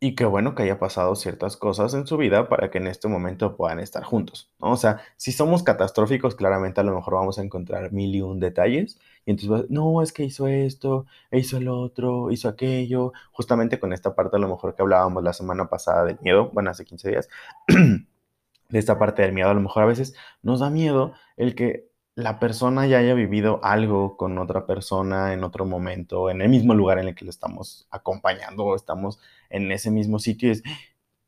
y 0.00 0.14
qué 0.14 0.25
bueno 0.25 0.54
que 0.54 0.62
haya 0.62 0.78
pasado 0.78 1.16
ciertas 1.16 1.56
cosas 1.56 1.92
en 1.94 2.06
su 2.06 2.16
vida 2.16 2.48
para 2.48 2.70
que 2.70 2.78
en 2.78 2.87
este 2.87 3.08
momento 3.08 3.56
puedan 3.56 3.80
estar 3.80 4.04
juntos, 4.04 4.48
¿no? 4.60 4.70
O 4.72 4.76
sea, 4.76 5.00
si 5.16 5.32
somos 5.32 5.64
catastróficos, 5.64 6.37
claramente 6.37 6.80
a 6.80 6.84
lo 6.84 6.94
mejor 6.94 7.14
vamos 7.14 7.38
a 7.38 7.42
encontrar 7.42 7.92
mil 7.92 8.14
y 8.14 8.22
un 8.22 8.38
detalles, 8.38 8.98
y 9.26 9.32
entonces, 9.32 9.68
no, 9.70 10.00
es 10.02 10.12
que 10.12 10.25
hizo 10.25 10.46
esto, 10.46 11.06
hizo 11.32 11.56
el 11.56 11.68
otro, 11.68 12.30
hizo 12.30 12.48
aquello, 12.48 13.12
justamente 13.32 13.80
con 13.80 13.92
esta 13.92 14.14
parte 14.14 14.37
a 14.37 14.40
lo 14.40 14.48
mejor 14.48 14.75
que 14.76 14.82
hablábamos 14.82 15.25
la 15.25 15.32
semana 15.32 15.68
pasada 15.68 16.04
del 16.04 16.18
miedo, 16.22 16.50
bueno, 16.52 16.70
hace 16.70 16.84
15 16.84 17.08
días, 17.10 17.28
de 18.68 18.78
esta 18.78 18.98
parte 18.98 19.22
del 19.22 19.32
miedo, 19.32 19.50
a 19.50 19.54
lo 19.54 19.60
mejor 19.60 19.82
a 19.82 19.87
veces 19.87 20.14
nos 20.42 20.60
da 20.60 20.70
miedo 20.70 21.12
el 21.37 21.54
que 21.54 21.88
la 22.18 22.40
persona 22.40 22.84
ya 22.88 22.98
haya 22.98 23.14
vivido 23.14 23.60
algo 23.62 24.16
con 24.16 24.38
otra 24.38 24.66
persona 24.66 25.32
en 25.32 25.44
otro 25.44 25.64
momento, 25.64 26.30
en 26.30 26.42
el 26.42 26.48
mismo 26.48 26.75
lugar 26.75 26.98
en 26.98 27.06
el 27.06 27.14
que 27.14 27.25
lo 27.25 27.30
estamos 27.30 27.87
acompañando 27.92 28.64
o 28.64 28.75
estamos 28.75 29.20
en 29.50 29.70
ese 29.70 29.92
mismo 29.92 30.18
sitio, 30.18 30.50
y, 30.50 30.60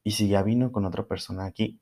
y 0.03 0.11
si 0.11 0.27
ya 0.27 0.43
vino 0.43 0.73
con 0.73 0.85
otra 0.85 1.05
persona 1.07 1.45
aquí, 1.45 1.79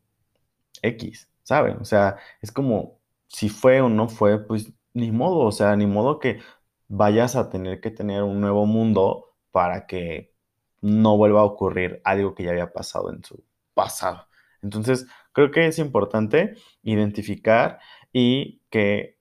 X, 0.83 1.31
¿saben? 1.43 1.79
O 1.81 1.87
sea, 1.87 2.19
es 2.43 2.53
como 2.53 2.99
si 3.29 3.49
fue 3.49 3.81
o 3.81 3.89
no 3.89 4.09
fue, 4.11 4.47
pues 4.47 4.75
ni 4.93 5.11
modo, 5.11 5.39
o 5.39 5.53
sea, 5.53 5.75
ni 5.75 5.87
modo 5.87 6.19
que 6.19 6.41
vayas 6.89 7.35
a 7.35 7.49
tener 7.49 7.81
que 7.81 7.91
tener 7.91 8.23
un 8.25 8.43
nuevo 8.43 8.67
mundo 8.67 9.37
para 9.53 9.87
que 9.87 10.35
no 10.83 11.17
vuelva 11.17 11.41
a 11.41 11.45
ocurrir 11.45 12.03
algo 12.05 12.35
que 12.35 12.45
ya 12.45 12.51
había 12.51 12.75
pasado 12.75 13.11
en 13.11 13.25
su 13.25 13.43
pasado. 13.73 14.29
Entonces, 14.63 15.07
creo 15.33 15.51
que 15.51 15.67
es 15.67 15.79
importante 15.79 16.57
identificar 16.83 17.79
y 18.13 18.63
que 18.71 19.19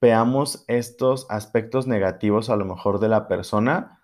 veamos 0.00 0.64
estos 0.68 1.26
aspectos 1.30 1.86
negativos 1.86 2.50
a 2.50 2.56
lo 2.56 2.64
mejor 2.64 3.00
de 3.00 3.08
la 3.08 3.28
persona, 3.28 4.00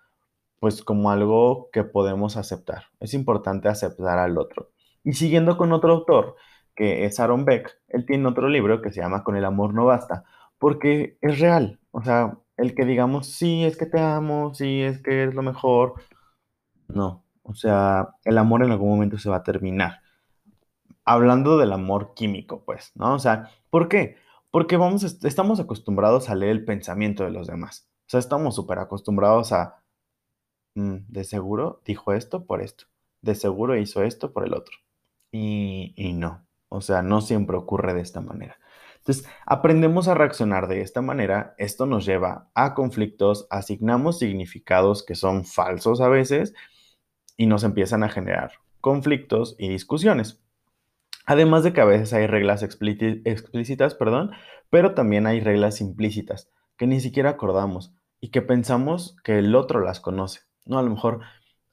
pues 0.59 0.83
como 0.83 1.11
algo 1.11 1.69
que 1.71 1.83
podemos 1.83 2.37
aceptar. 2.37 2.85
Es 2.99 3.13
importante 3.13 3.69
aceptar 3.69 4.19
al 4.19 4.37
otro. 4.37 4.71
Y 5.03 5.13
siguiendo 5.13 5.57
con 5.57 5.71
otro 5.71 5.93
autor, 5.93 6.35
que 6.75 7.05
es 7.05 7.19
Aaron 7.19 7.45
Beck, 7.45 7.79
él 7.87 8.05
tiene 8.05 8.27
otro 8.27 8.49
libro 8.49 8.81
que 8.81 8.91
se 8.91 9.01
llama 9.01 9.23
Con 9.23 9.35
el 9.35 9.45
amor 9.45 9.73
no 9.73 9.85
basta, 9.85 10.23
porque 10.59 11.17
es 11.21 11.39
real. 11.39 11.79
O 11.91 12.03
sea, 12.03 12.37
el 12.57 12.75
que 12.75 12.85
digamos, 12.85 13.27
sí, 13.27 13.63
es 13.65 13.77
que 13.77 13.85
te 13.85 13.99
amo, 13.99 14.53
sí, 14.53 14.81
es 14.81 15.01
que 15.01 15.23
es 15.25 15.33
lo 15.33 15.41
mejor. 15.41 15.95
No, 16.87 17.23
o 17.43 17.55
sea, 17.55 18.09
el 18.23 18.37
amor 18.37 18.63
en 18.63 18.71
algún 18.71 18.89
momento 18.89 19.17
se 19.17 19.29
va 19.29 19.37
a 19.37 19.43
terminar 19.43 20.01
hablando 21.07 21.57
del 21.57 21.71
amor 21.71 22.13
químico, 22.13 22.63
pues, 22.65 22.91
¿no? 22.95 23.15
O 23.15 23.19
sea, 23.19 23.49
¿por 23.69 23.87
qué? 23.87 24.17
Porque 24.51 24.75
vamos, 24.75 25.03
estamos 25.23 25.59
acostumbrados 25.59 26.29
a 26.29 26.35
leer 26.35 26.51
el 26.51 26.65
pensamiento 26.65 27.23
de 27.23 27.31
los 27.31 27.47
demás. 27.47 27.89
O 28.07 28.09
sea, 28.09 28.19
estamos 28.19 28.55
súper 28.55 28.79
acostumbrados 28.79 29.53
a, 29.53 29.83
mm, 30.75 30.97
de 31.07 31.23
seguro 31.23 31.81
dijo 31.85 32.13
esto 32.13 32.45
por 32.45 32.61
esto, 32.61 32.85
de 33.21 33.35
seguro 33.35 33.77
hizo 33.77 34.03
esto 34.03 34.33
por 34.33 34.45
el 34.45 34.53
otro. 34.53 34.77
Y, 35.31 35.93
y 35.95 36.13
no, 36.13 36.45
o 36.69 36.81
sea, 36.81 37.01
no 37.01 37.21
siempre 37.21 37.57
ocurre 37.57 37.93
de 37.93 38.01
esta 38.01 38.21
manera. 38.21 38.57
Entonces, 38.97 39.25
aprendemos 39.45 40.09
a 40.09 40.13
reaccionar 40.13 40.67
de 40.67 40.81
esta 40.81 41.01
manera, 41.01 41.55
esto 41.57 41.85
nos 41.85 42.05
lleva 42.05 42.49
a 42.53 42.73
conflictos, 42.73 43.47
asignamos 43.49 44.19
significados 44.19 45.05
que 45.05 45.15
son 45.15 45.45
falsos 45.45 46.01
a 46.01 46.09
veces 46.09 46.53
y 47.37 47.45
nos 47.45 47.63
empiezan 47.63 48.03
a 48.03 48.09
generar 48.09 48.51
conflictos 48.81 49.55
y 49.57 49.69
discusiones. 49.69 50.41
Además 51.27 51.65
de 51.65 51.73
que 51.73 51.81
a 51.81 51.85
veces 51.85 52.13
hay 52.13 52.25
reglas 52.25 52.63
explícitas, 52.63 53.95
perdón, 53.95 54.31
pero 54.69 54.93
también 54.93 55.27
hay 55.27 55.41
reglas 55.41 55.81
implícitas 55.81 56.49
que 56.77 56.87
ni 56.87 57.01
siquiera 57.01 57.31
acordamos 57.31 57.93
y 58.21 58.29
que 58.29 58.41
pensamos 58.41 59.17
que 59.25 59.39
el 59.39 59.53
otro 59.53 59.81
las 59.81 59.99
conoce. 59.99 60.39
No, 60.65 60.79
a 60.79 60.83
lo 60.83 60.89
mejor, 60.89 61.19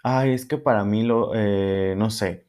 ay, 0.02 0.32
es 0.32 0.44
que 0.44 0.58
para 0.58 0.84
mí 0.84 1.04
lo, 1.04 1.30
eh, 1.36 1.94
no 1.96 2.10
sé, 2.10 2.46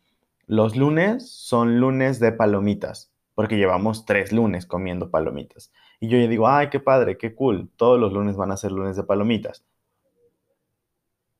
los 0.47 0.75
lunes 0.75 1.31
son 1.31 1.79
lunes 1.79 2.19
de 2.19 2.31
palomitas, 2.31 3.13
porque 3.35 3.57
llevamos 3.57 4.05
tres 4.05 4.31
lunes 4.31 4.65
comiendo 4.65 5.11
palomitas. 5.11 5.71
Y 5.99 6.07
yo 6.07 6.17
ya 6.17 6.27
digo, 6.27 6.47
ay, 6.47 6.69
qué 6.71 6.79
padre, 6.79 7.19
qué 7.19 7.35
cool, 7.35 7.69
todos 7.75 7.99
los 7.99 8.13
lunes 8.13 8.35
van 8.35 8.51
a 8.51 8.57
ser 8.57 8.71
lunes 8.71 8.95
de 8.95 9.03
palomitas. 9.03 9.63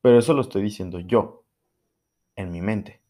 Pero 0.00 0.20
eso 0.20 0.32
lo 0.32 0.42
estoy 0.42 0.62
diciendo 0.62 1.00
yo, 1.00 1.42
en 2.36 2.52
mi 2.52 2.62
mente. 2.62 3.02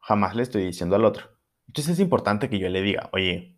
Jamás 0.00 0.34
le 0.34 0.42
estoy 0.42 0.64
diciendo 0.64 0.96
al 0.96 1.04
otro. 1.04 1.37
Entonces 1.68 1.94
es 1.94 2.00
importante 2.00 2.48
que 2.50 2.58
yo 2.58 2.68
le 2.68 2.82
diga, 2.82 3.08
oye, 3.12 3.56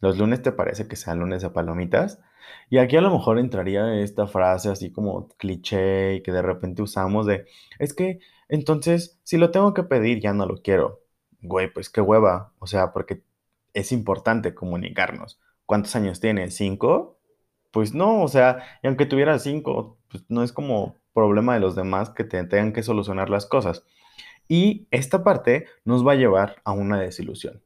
¿los 0.00 0.18
lunes 0.18 0.42
te 0.42 0.52
parece 0.52 0.86
que 0.88 0.96
sean 0.96 1.18
lunes 1.20 1.42
de 1.42 1.50
palomitas? 1.50 2.20
Y 2.70 2.78
aquí 2.78 2.96
a 2.96 3.00
lo 3.00 3.10
mejor 3.10 3.38
entraría 3.38 4.00
esta 4.00 4.26
frase 4.26 4.68
así 4.68 4.92
como 4.92 5.28
cliché 5.38 6.22
que 6.22 6.32
de 6.32 6.42
repente 6.42 6.82
usamos 6.82 7.26
de, 7.26 7.46
es 7.78 7.94
que 7.94 8.20
entonces 8.48 9.18
si 9.24 9.38
lo 9.38 9.50
tengo 9.50 9.74
que 9.74 9.84
pedir 9.84 10.20
ya 10.20 10.32
no 10.34 10.46
lo 10.46 10.62
quiero. 10.62 11.00
Güey, 11.40 11.72
pues 11.72 11.90
qué 11.90 12.00
hueva. 12.00 12.52
O 12.58 12.66
sea, 12.66 12.92
porque 12.92 13.22
es 13.74 13.92
importante 13.92 14.54
comunicarnos. 14.54 15.40
¿Cuántos 15.66 15.96
años 15.96 16.20
tienes? 16.20 16.56
¿Cinco? 16.56 17.18
Pues 17.70 17.94
no, 17.94 18.22
o 18.22 18.28
sea, 18.28 18.78
y 18.82 18.86
aunque 18.86 19.06
tuviera 19.06 19.38
cinco, 19.38 19.98
pues 20.10 20.24
no 20.28 20.42
es 20.42 20.52
como 20.52 20.96
problema 21.12 21.54
de 21.54 21.60
los 21.60 21.74
demás 21.74 22.10
que 22.10 22.24
te 22.24 22.42
tengan 22.44 22.72
que 22.72 22.82
solucionar 22.82 23.30
las 23.30 23.46
cosas. 23.46 23.84
Y 24.48 24.86
esta 24.90 25.24
parte 25.24 25.66
nos 25.84 26.06
va 26.06 26.12
a 26.12 26.16
llevar 26.16 26.56
a 26.64 26.72
una 26.72 27.00
desilusión. 27.00 27.62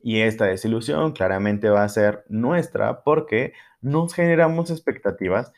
Y 0.00 0.20
esta 0.20 0.46
desilusión 0.46 1.12
claramente 1.12 1.70
va 1.70 1.82
a 1.82 1.88
ser 1.88 2.24
nuestra 2.28 3.02
porque 3.04 3.54
nos 3.80 4.14
generamos 4.14 4.70
expectativas 4.70 5.52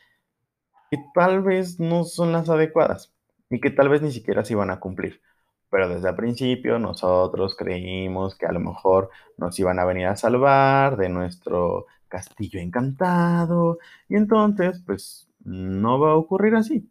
que 0.89 0.97
tal 1.13 1.41
vez 1.41 1.79
no 1.79 2.03
son 2.03 2.31
las 2.31 2.49
adecuadas 2.49 3.13
y 3.49 3.59
que 3.59 3.71
tal 3.71 3.89
vez 3.89 4.01
ni 4.01 4.11
siquiera 4.11 4.45
se 4.45 4.53
iban 4.53 4.69
a 4.69 4.79
cumplir. 4.79 5.21
Pero 5.69 5.89
desde 5.89 6.09
el 6.09 6.15
principio 6.15 6.79
nosotros 6.79 7.55
creímos 7.57 8.35
que 8.35 8.45
a 8.45 8.51
lo 8.53 8.59
mejor 8.59 9.09
nos 9.37 9.59
iban 9.59 9.79
a 9.79 9.85
venir 9.85 10.07
a 10.07 10.15
salvar 10.15 10.95
de 10.95 11.09
nuestro 11.09 11.87
castillo 12.07 12.59
encantado 12.59 13.79
y 14.07 14.15
entonces 14.15 14.81
pues 14.85 15.29
no 15.43 15.99
va 15.99 16.11
a 16.11 16.15
ocurrir 16.15 16.55
así. 16.55 16.89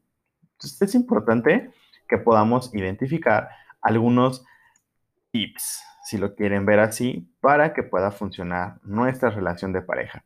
Entonces 0.52 0.82
es 0.82 0.94
importante 0.94 1.70
que 2.08 2.18
podamos 2.18 2.74
identificar 2.74 3.48
algunos 3.86 4.44
tips, 5.30 5.82
si 6.04 6.18
lo 6.18 6.34
quieren 6.34 6.66
ver 6.66 6.80
así, 6.80 7.28
para 7.40 7.72
que 7.72 7.82
pueda 7.82 8.10
funcionar 8.10 8.78
nuestra 8.82 9.30
relación 9.30 9.72
de 9.72 9.82
pareja. 9.82 10.24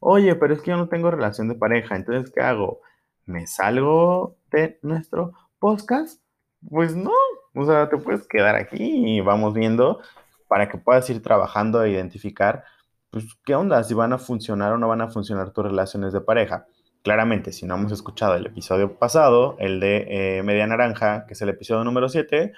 Oye, 0.00 0.34
pero 0.34 0.54
es 0.54 0.60
que 0.62 0.70
yo 0.70 0.76
no 0.76 0.88
tengo 0.88 1.10
relación 1.10 1.48
de 1.48 1.54
pareja, 1.54 1.94
entonces, 1.94 2.32
¿qué 2.34 2.40
hago? 2.40 2.80
¿Me 3.26 3.46
salgo 3.46 4.36
de 4.50 4.78
nuestro 4.82 5.32
podcast? 5.58 6.20
Pues 6.68 6.96
no, 6.96 7.12
o 7.54 7.64
sea, 7.66 7.88
te 7.88 7.98
puedes 7.98 8.26
quedar 8.26 8.56
aquí 8.56 9.16
y 9.16 9.20
vamos 9.20 9.54
viendo 9.54 10.00
para 10.48 10.68
que 10.68 10.78
puedas 10.78 11.08
ir 11.10 11.22
trabajando 11.22 11.82
e 11.82 11.90
identificar, 11.90 12.64
pues, 13.10 13.26
qué 13.44 13.54
onda, 13.54 13.82
si 13.84 13.94
van 13.94 14.12
a 14.12 14.18
funcionar 14.18 14.72
o 14.72 14.78
no 14.78 14.88
van 14.88 15.02
a 15.02 15.08
funcionar 15.08 15.50
tus 15.50 15.64
relaciones 15.64 16.12
de 16.12 16.20
pareja. 16.20 16.66
claramente, 17.02 17.50
si 17.52 17.66
no 17.66 17.74
hemos 17.74 17.90
escuchado 17.90 18.36
el 18.36 18.46
episodio 18.46 18.96
pasado, 18.96 19.56
el 19.58 19.80
de 19.80 20.38
eh, 20.38 20.42
Media 20.44 20.68
Naranja, 20.68 21.26
que 21.26 21.34
es 21.34 21.42
el 21.42 21.48
episodio 21.48 21.82
número 21.82 22.08
7, 22.08 22.52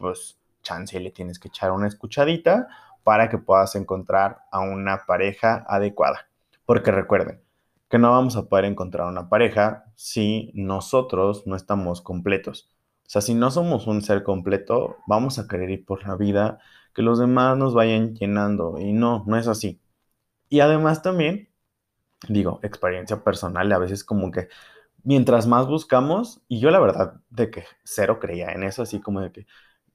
pues 0.00 0.38
chance 0.62 0.98
le 0.98 1.10
tienes 1.10 1.38
que 1.38 1.48
echar 1.48 1.72
una 1.72 1.86
escuchadita 1.86 2.68
para 3.04 3.28
que 3.28 3.38
puedas 3.38 3.74
encontrar 3.76 4.38
a 4.50 4.60
una 4.60 5.04
pareja 5.06 5.64
adecuada. 5.68 6.28
Porque 6.64 6.90
recuerden 6.90 7.42
que 7.88 7.98
no 7.98 8.10
vamos 8.10 8.36
a 8.36 8.48
poder 8.48 8.64
encontrar 8.64 9.08
una 9.08 9.28
pareja 9.28 9.84
si 9.96 10.52
nosotros 10.54 11.46
no 11.46 11.56
estamos 11.56 12.00
completos. 12.02 12.70
O 13.06 13.10
sea, 13.10 13.20
si 13.22 13.34
no 13.34 13.50
somos 13.50 13.86
un 13.86 14.02
ser 14.02 14.22
completo, 14.22 14.98
vamos 15.06 15.38
a 15.38 15.48
querer 15.48 15.70
ir 15.70 15.84
por 15.84 16.06
la 16.06 16.16
vida 16.16 16.60
que 16.94 17.02
los 17.02 17.18
demás 17.18 17.56
nos 17.56 17.74
vayan 17.74 18.14
llenando. 18.14 18.78
Y 18.78 18.92
no, 18.92 19.24
no 19.26 19.36
es 19.36 19.48
así. 19.48 19.80
Y 20.48 20.60
además 20.60 21.02
también, 21.02 21.48
digo, 22.28 22.60
experiencia 22.62 23.24
personal, 23.24 23.72
a 23.72 23.78
veces 23.78 24.04
como 24.04 24.30
que 24.30 24.48
mientras 25.04 25.46
más 25.46 25.66
buscamos, 25.66 26.42
y 26.48 26.60
yo 26.60 26.70
la 26.70 26.80
verdad 26.80 27.20
de 27.30 27.50
que 27.50 27.64
cero 27.84 28.18
creía 28.20 28.52
en 28.52 28.62
eso, 28.64 28.82
así 28.82 29.00
como 29.00 29.20
de 29.20 29.32
que, 29.32 29.46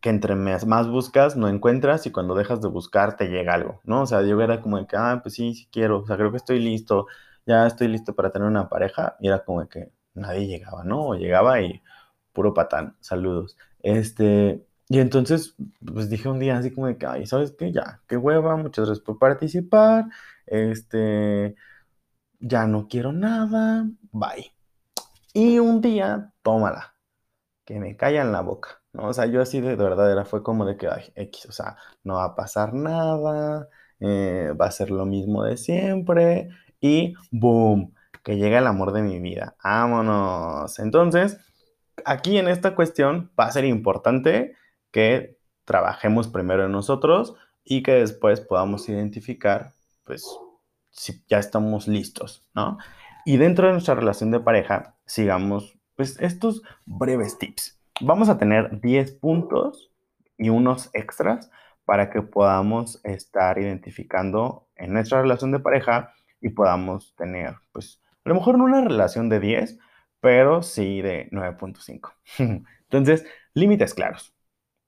que 0.01 0.09
entre 0.09 0.35
más 0.35 0.87
buscas, 0.89 1.35
no 1.35 1.47
encuentras 1.47 2.05
y 2.05 2.11
cuando 2.11 2.35
dejas 2.35 2.61
de 2.61 2.67
buscar 2.69 3.17
te 3.17 3.27
llega 3.27 3.53
algo, 3.53 3.81
¿no? 3.85 4.01
O 4.03 4.05
sea, 4.05 4.21
yo 4.23 4.39
era 4.41 4.61
como 4.61 4.77
de 4.77 4.87
que, 4.87 4.95
ah, 4.97 5.19
pues 5.23 5.35
sí, 5.35 5.53
sí 5.55 5.67
quiero, 5.71 5.99
o 6.01 6.07
sea, 6.07 6.17
creo 6.17 6.31
que 6.31 6.37
estoy 6.37 6.59
listo, 6.59 7.07
ya 7.45 7.67
estoy 7.67 7.87
listo 7.87 8.15
para 8.15 8.31
tener 8.31 8.47
una 8.47 8.69
pareja, 8.69 9.15
y 9.19 9.27
era 9.27 9.43
como 9.43 9.61
de 9.61 9.67
que 9.69 9.91
nadie 10.13 10.47
llegaba, 10.47 10.83
¿no? 10.83 11.07
O 11.07 11.15
llegaba 11.15 11.61
y 11.61 11.81
puro 12.33 12.53
patán, 12.53 12.95
saludos. 13.01 13.57
Este, 13.81 14.65
y 14.89 14.99
entonces, 14.99 15.55
pues 15.85 16.09
dije 16.09 16.29
un 16.29 16.39
día 16.39 16.57
así 16.57 16.71
como 16.71 16.87
de 16.87 16.97
que, 16.97 17.05
ay, 17.07 17.25
¿sabes 17.25 17.51
qué? 17.57 17.71
Ya, 17.71 18.01
qué 18.07 18.17
hueva, 18.17 18.55
muchas 18.57 18.85
gracias 18.85 19.05
por 19.05 19.17
participar, 19.19 20.05
este, 20.45 21.55
ya 22.39 22.67
no 22.67 22.87
quiero 22.87 23.11
nada, 23.11 23.87
bye. 24.11 24.53
Y 25.33 25.59
un 25.59 25.81
día, 25.81 26.31
tómala, 26.43 26.95
que 27.65 27.79
me 27.79 27.97
en 27.99 28.31
la 28.31 28.41
boca, 28.41 28.81
¿no? 28.95 29.09
O 29.09 29.13
sea, 29.13 29.25
yo 29.27 29.41
así 29.41 29.61
de, 29.61 29.75
verdad 29.75 30.11
era, 30.11 30.25
fue 30.25 30.43
como 30.43 30.65
de 30.65 30.77
que, 30.77 30.89
X, 31.15 31.45
o 31.47 31.51
sea, 31.51 31.77
no 32.03 32.15
va 32.15 32.25
a 32.25 32.35
pasar 32.35 32.73
nada, 32.73 33.69
eh, 33.99 34.53
va 34.59 34.67
a 34.67 34.71
ser 34.71 34.91
lo 34.91 35.05
mismo 35.05 35.43
de 35.43 35.57
siempre, 35.57 36.49
y 36.79 37.15
boom, 37.31 37.93
que 38.23 38.37
llega 38.37 38.59
el 38.59 38.67
amor 38.67 38.91
de 38.91 39.01
mi 39.03 39.19
vida, 39.19 39.55
vámonos. 39.63 40.79
Entonces, 40.79 41.37
aquí 42.05 42.37
en 42.37 42.47
esta 42.47 42.75
cuestión 42.75 43.31
va 43.39 43.45
a 43.45 43.51
ser 43.51 43.65
importante 43.65 44.55
que 44.91 45.37
trabajemos 45.65 46.27
primero 46.27 46.65
en 46.65 46.71
nosotros 46.71 47.35
y 47.63 47.83
que 47.83 47.93
después 47.93 48.41
podamos 48.41 48.87
identificar, 48.89 49.73
pues, 50.03 50.25
si 50.91 51.23
ya 51.27 51.39
estamos 51.39 51.87
listos, 51.87 52.47
¿no? 52.53 52.77
Y 53.25 53.37
dentro 53.37 53.67
de 53.67 53.73
nuestra 53.73 53.95
relación 53.95 54.31
de 54.31 54.39
pareja, 54.39 54.95
sigamos, 55.05 55.77
pues, 55.95 56.19
estos 56.19 56.61
breves 56.85 57.37
tips. 57.39 57.74
Vamos 58.01 58.27
a 58.27 58.37
tener 58.37 58.81
10 58.81 59.13
puntos 59.13 59.89
y 60.37 60.49
unos 60.49 60.89
extras 60.93 61.49
para 61.85 62.09
que 62.09 62.21
podamos 62.21 62.99
estar 63.05 63.57
identificando 63.57 64.67
en 64.75 64.91
nuestra 64.91 65.21
relación 65.21 65.51
de 65.53 65.59
pareja 65.59 66.13
y 66.41 66.49
podamos 66.49 67.15
tener, 67.15 67.55
pues, 67.71 68.01
a 68.25 68.29
lo 68.29 68.35
mejor 68.35 68.57
no 68.57 68.65
una 68.65 68.83
relación 68.83 69.29
de 69.29 69.39
10, 69.39 69.77
pero 70.19 70.61
sí 70.61 71.01
de 71.01 71.29
9.5. 71.31 72.11
Entonces, 72.81 73.25
límites 73.53 73.93
claros. 73.93 74.33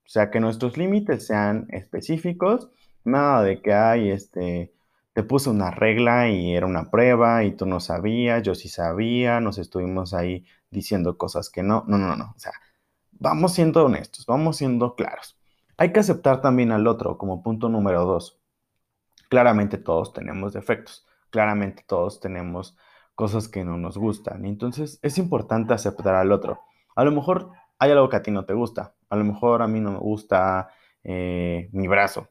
O 0.06 0.10
sea, 0.10 0.30
que 0.30 0.42
nuestros 0.42 0.78
límites 0.78 1.28
sean 1.28 1.68
específicos, 1.70 2.70
nada 3.06 3.42
de 3.44 3.62
que 3.62 3.74
hay, 3.74 4.12
este, 4.12 4.74
te 5.14 5.24
puse 5.24 5.50
una 5.50 5.72
regla 5.72 6.30
y 6.30 6.56
era 6.56 6.66
una 6.66 6.92
prueba 6.92 7.44
y 7.46 7.56
tú 7.56 7.66
no 7.66 7.80
sabías, 7.80 8.44
yo 8.44 8.54
sí 8.54 8.68
sabía, 8.68 9.40
nos 9.40 9.58
estuvimos 9.60 10.14
ahí 10.14 10.46
diciendo 10.72 11.18
cosas 11.18 11.50
que 11.50 11.64
no, 11.64 11.86
no, 11.88 11.98
no, 11.98 12.16
no, 12.16 12.34
o 12.36 12.40
sea, 12.40 12.54
vamos 13.20 13.54
siendo 13.54 13.86
honestos, 13.86 14.26
vamos 14.26 14.58
siendo 14.58 14.96
claros. 14.96 15.38
Hay 15.78 15.92
que 15.92 16.00
aceptar 16.00 16.42
también 16.42 16.72
al 16.72 16.88
otro 16.88 17.18
como 17.18 17.44
punto 17.44 17.70
número 17.70 18.06
dos. 18.06 18.39
Claramente 19.30 19.78
todos 19.78 20.13
tenemos 20.13 20.54
defectos, 20.54 21.06
claramente 21.30 21.84
todos 21.88 22.20
tenemos 22.20 22.78
cosas 23.15 23.48
que 23.48 23.63
no 23.63 23.78
nos 23.78 23.98
gustan. 23.98 24.46
Entonces 24.46 25.00
es 25.02 25.18
importante 25.18 25.74
aceptar 25.74 26.15
al 26.15 26.32
otro. 26.32 26.62
A 26.96 27.04
lo 27.04 27.12
mejor 27.12 27.52
hay 27.80 27.91
algo 27.91 28.10
que 28.10 28.15
a 28.15 28.22
ti 28.24 28.32
no 28.32 28.46
te 28.46 28.54
gusta. 28.54 28.96
A 29.10 29.15
lo 29.15 29.24
mejor 29.24 29.62
a 29.62 29.68
mí 29.68 29.80
no 29.80 29.91
me 29.91 30.00
gusta 30.00 30.70
eh, 31.04 31.70
mi 31.74 31.88
brazo. 31.88 32.30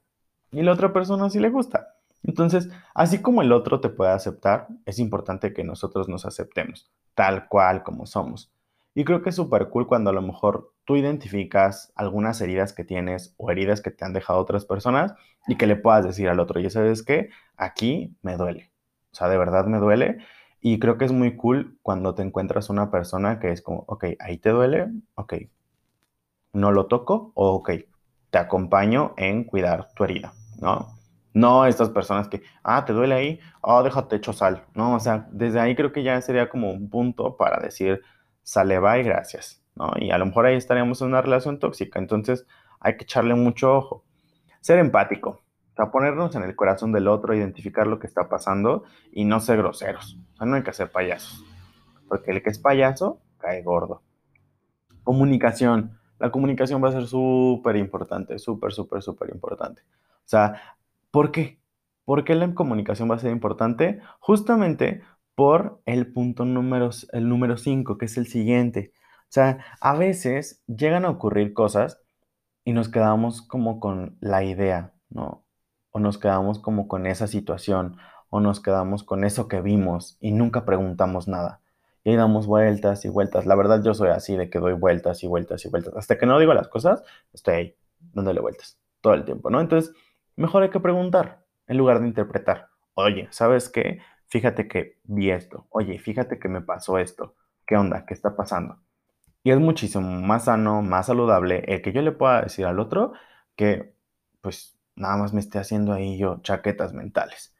Y 0.51 0.63
la 0.63 0.73
otra 0.73 0.93
persona 0.93 1.29
sí 1.31 1.39
le 1.39 1.51
gusta. 1.51 1.89
Entonces, 2.23 2.69
así 2.95 3.23
como 3.23 3.43
el 3.43 3.53
otro 3.53 3.81
te 3.81 3.89
puede 3.89 4.11
aceptar, 4.11 4.67
es 4.85 4.99
importante 4.99 5.53
que 5.53 5.63
nosotros 5.63 6.09
nos 6.09 6.27
aceptemos, 6.27 6.91
tal 7.15 7.47
cual 7.49 7.85
como 7.85 8.07
somos. 8.07 8.53
Y 8.95 9.05
creo 9.05 9.23
que 9.23 9.31
es 9.31 9.37
súper 9.37 9.69
cool 9.69 9.87
cuando 9.87 10.11
a 10.11 10.13
lo 10.13 10.23
mejor 10.23 10.73
tú 10.87 10.96
identificas 10.96 11.92
algunas 11.96 12.40
heridas 12.40 12.72
que 12.72 12.85
tienes 12.85 13.35
o 13.37 13.51
heridas 13.51 13.83
que 13.83 13.90
te 13.90 14.05
han 14.05 14.14
dejado 14.14 14.38
otras 14.38 14.64
personas 14.64 15.14
y 15.46 15.57
que 15.57 15.66
le 15.66 15.77
puedas 15.77 16.07
decir 16.07 16.29
al 16.29 16.40
otro, 16.40 16.61
ya 16.61 16.70
sabes 16.70 17.03
que 17.03 17.29
aquí 17.57 18.16
me 18.22 18.37
duele. 18.37 18.70
O 19.12 19.16
sea, 19.16 19.29
de 19.29 19.37
verdad 19.37 19.66
me 19.66 19.79
duele 19.79 20.18
y 20.61 20.79
creo 20.79 20.96
que 20.96 21.05
es 21.05 21.12
muy 21.12 21.37
cool 21.37 21.79
cuando 21.83 22.14
te 22.14 22.22
encuentras 22.22 22.70
una 22.70 22.90
persona 22.90 23.38
que 23.40 23.51
es 23.51 23.62
como, 23.62 23.85
ok, 23.88 24.05
ahí 24.20 24.38
te 24.38 24.51
duele, 24.51 24.88
ok, 25.14 25.35
no 26.53 26.72
lo 26.72 26.87
toco, 26.87 27.33
o 27.35 27.51
ok, 27.55 27.70
te 28.31 28.38
acompaño 28.38 29.14
en 29.16 29.44
cuidar 29.44 29.92
tu 29.94 30.05
herida, 30.05 30.33
¿no? 30.61 30.96
No 31.35 31.66
estas 31.66 31.90
personas 31.90 32.29
que, 32.29 32.42
ah, 32.62 32.85
te 32.85 32.92
duele 32.92 33.14
ahí, 33.14 33.40
oh, 33.61 33.83
déjate 33.83 34.16
hecho 34.16 34.33
sal, 34.33 34.64
¿no? 34.75 34.94
O 34.94 35.01
sea, 35.01 35.29
desde 35.31 35.61
ahí 35.61 35.77
creo 35.77 35.92
que 35.92 36.03
ya 36.03 36.20
sería 36.22 36.49
como 36.49 36.72
un 36.72 36.88
punto 36.88 37.37
para 37.37 37.61
decir, 37.61 38.03
sale, 38.42 38.79
bye, 38.79 39.03
gracias, 39.03 39.62
Y 39.97 40.11
a 40.11 40.19
lo 40.19 40.27
mejor 40.27 40.47
ahí 40.47 40.57
estaríamos 40.57 41.01
en 41.03 41.09
una 41.09 41.23
relación 41.23 41.59
tóxica, 41.59 41.99
entonces 41.99 42.47
hay 42.81 42.97
que 42.97 43.05
echarle 43.05 43.35
mucho 43.35 43.77
ojo. 43.77 44.05
Ser 44.61 44.79
empático, 44.79 45.43
o 45.73 45.77
sea, 45.77 45.91
ponernos 45.91 46.35
en 46.35 46.43
el 46.43 46.57
corazón 46.57 46.93
del 46.93 47.07
otro, 47.07 47.35
identificar 47.35 47.87
lo 47.87 47.99
que 47.99 48.07
está 48.07 48.29
pasando 48.29 48.85
y 49.12 49.25
no 49.25 49.41
ser 49.41 49.59
groseros. 49.59 50.19
O 50.33 50.37
sea, 50.39 50.47
no 50.47 50.57
hay 50.57 50.62
que 50.62 50.73
ser 50.73 50.91
payasos. 50.91 51.45
Porque 52.09 52.31
el 52.31 52.43
que 52.43 52.51
es 52.51 52.59
payaso 52.59 53.21
cae 53.37 53.62
gordo. 53.62 54.03
Comunicación. 55.05 55.99
La 56.19 56.31
comunicación 56.31 56.83
va 56.83 56.89
a 56.89 56.93
ser 56.93 57.07
súper 57.07 57.77
importante, 57.77 58.39
súper, 58.39 58.73
súper, 58.73 59.03
súper 59.03 59.29
importante. 59.29 59.83
O 59.83 60.29
sea, 60.29 60.77
¿por 61.11 61.31
qué? 61.31 61.61
¿Por 62.07 62.25
qué 62.25 62.35
la 62.35 62.55
comunicación 62.55 63.11
va 63.11 63.17
a 63.17 63.19
ser 63.19 63.33
importante? 63.33 64.01
Justamente 64.19 65.03
por 65.35 65.83
el 65.85 66.11
punto 66.11 66.47
número, 66.47 66.89
el 67.12 67.29
número 67.29 67.59
5, 67.59 67.99
que 67.99 68.07
es 68.07 68.17
el 68.17 68.27
siguiente. 68.29 68.93
O 69.29 69.33
sea, 69.37 69.59
a 69.81 69.95
veces 69.97 70.62
llegan 70.67 71.05
a 71.05 71.11
ocurrir 71.11 71.53
cosas 71.53 72.03
y 72.65 72.73
nos 72.73 72.89
quedamos 72.89 73.43
como 73.43 73.81
con 73.81 74.17
la 74.21 74.45
idea, 74.45 74.95
¿no? 75.11 75.47
o 75.97 75.99
nos 75.99 76.19
quedamos 76.19 76.59
como 76.59 76.89
con 76.89 77.07
esa 77.07 77.27
situación 77.27 77.97
o 78.29 78.39
nos 78.41 78.61
quedamos 78.61 79.03
con 79.03 79.25
eso 79.25 79.49
que 79.49 79.62
vimos 79.62 80.19
y 80.21 80.31
nunca 80.31 80.67
preguntamos 80.67 81.27
nada. 81.27 81.62
Y 82.05 82.11
ahí 82.11 82.17
damos 82.17 82.47
vueltas 82.47 83.07
y 83.07 83.09
vueltas. 83.09 83.47
La 83.47 83.55
verdad 83.55 83.83
yo 83.83 83.95
soy 83.95 84.11
así 84.11 84.37
de 84.37 84.51
que 84.51 84.59
doy 84.59 84.75
vueltas 84.75 85.25
y 85.25 85.27
vueltas 85.27 85.65
y 85.65 85.71
vueltas. 85.71 85.95
Hasta 85.97 86.19
que 86.19 86.27
no 86.27 86.39
digo 86.39 86.53
las 86.53 86.69
cosas, 86.69 87.03
estoy 87.33 87.55
ahí 87.55 87.77
dándole 88.12 88.43
vueltas 88.43 88.79
todo 89.01 89.15
el 89.15 89.25
tiempo, 89.25 89.49
¿no? 89.49 89.59
Entonces, 89.59 89.95
mejor 90.37 90.65
hay 90.65 90.71
que 90.71 90.81
preguntar 90.81 91.47
en 91.67 91.79
lugar 91.79 92.01
de 92.01 92.09
interpretar. 92.09 92.69
Oye, 92.93 93.29
¿sabes 93.31 93.71
qué? 93.71 94.01
Fíjate 94.27 94.69
que 94.69 94.99
vi 95.05 95.31
esto. 95.31 95.67
Oye, 95.71 95.99
fíjate 95.99 96.39
que 96.39 96.51
me 96.51 96.61
pasó 96.61 96.99
esto. 96.99 97.37
¿Qué 97.67 97.75
onda? 97.75 98.05
¿Qué 98.05 98.12
está 98.12 98.37
pasando? 98.37 98.83
Y 99.47 99.53
es 99.53 99.61
muchísimo 99.61 100.11
más 100.23 100.47
sano, 100.47 100.83
más 100.83 101.07
saludable 101.07 101.63
el 101.69 101.81
que 101.81 101.93
yo 101.93 102.03
le 102.03 102.11
pueda 102.11 102.43
decir 102.43 102.67
al 102.67 102.81
otro 102.81 103.13
que, 103.55 103.95
pues, 104.41 104.77
nada 104.97 105.17
más 105.19 105.33
me 105.33 105.39
esté 105.39 105.61
haciendo 105.61 105.93
ahí 105.93 106.19
yo 106.19 106.41
chaquetas 106.43 106.93
mentales. 106.93 107.55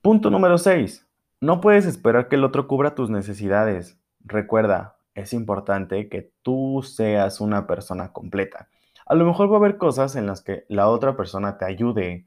Punto 0.00 0.30
número 0.30 0.58
6. 0.58 1.06
No 1.40 1.60
puedes 1.60 1.86
esperar 1.86 2.26
que 2.26 2.34
el 2.34 2.42
otro 2.42 2.66
cubra 2.66 2.96
tus 2.96 3.08
necesidades. 3.08 4.00
Recuerda, 4.18 4.96
es 5.14 5.32
importante 5.32 6.08
que 6.08 6.32
tú 6.42 6.82
seas 6.82 7.40
una 7.40 7.68
persona 7.68 8.12
completa. 8.12 8.68
A 9.06 9.14
lo 9.14 9.24
mejor 9.24 9.48
va 9.48 9.54
a 9.54 9.58
haber 9.58 9.76
cosas 9.76 10.16
en 10.16 10.26
las 10.26 10.42
que 10.42 10.64
la 10.66 10.88
otra 10.88 11.16
persona 11.16 11.56
te 11.56 11.66
ayude 11.66 12.26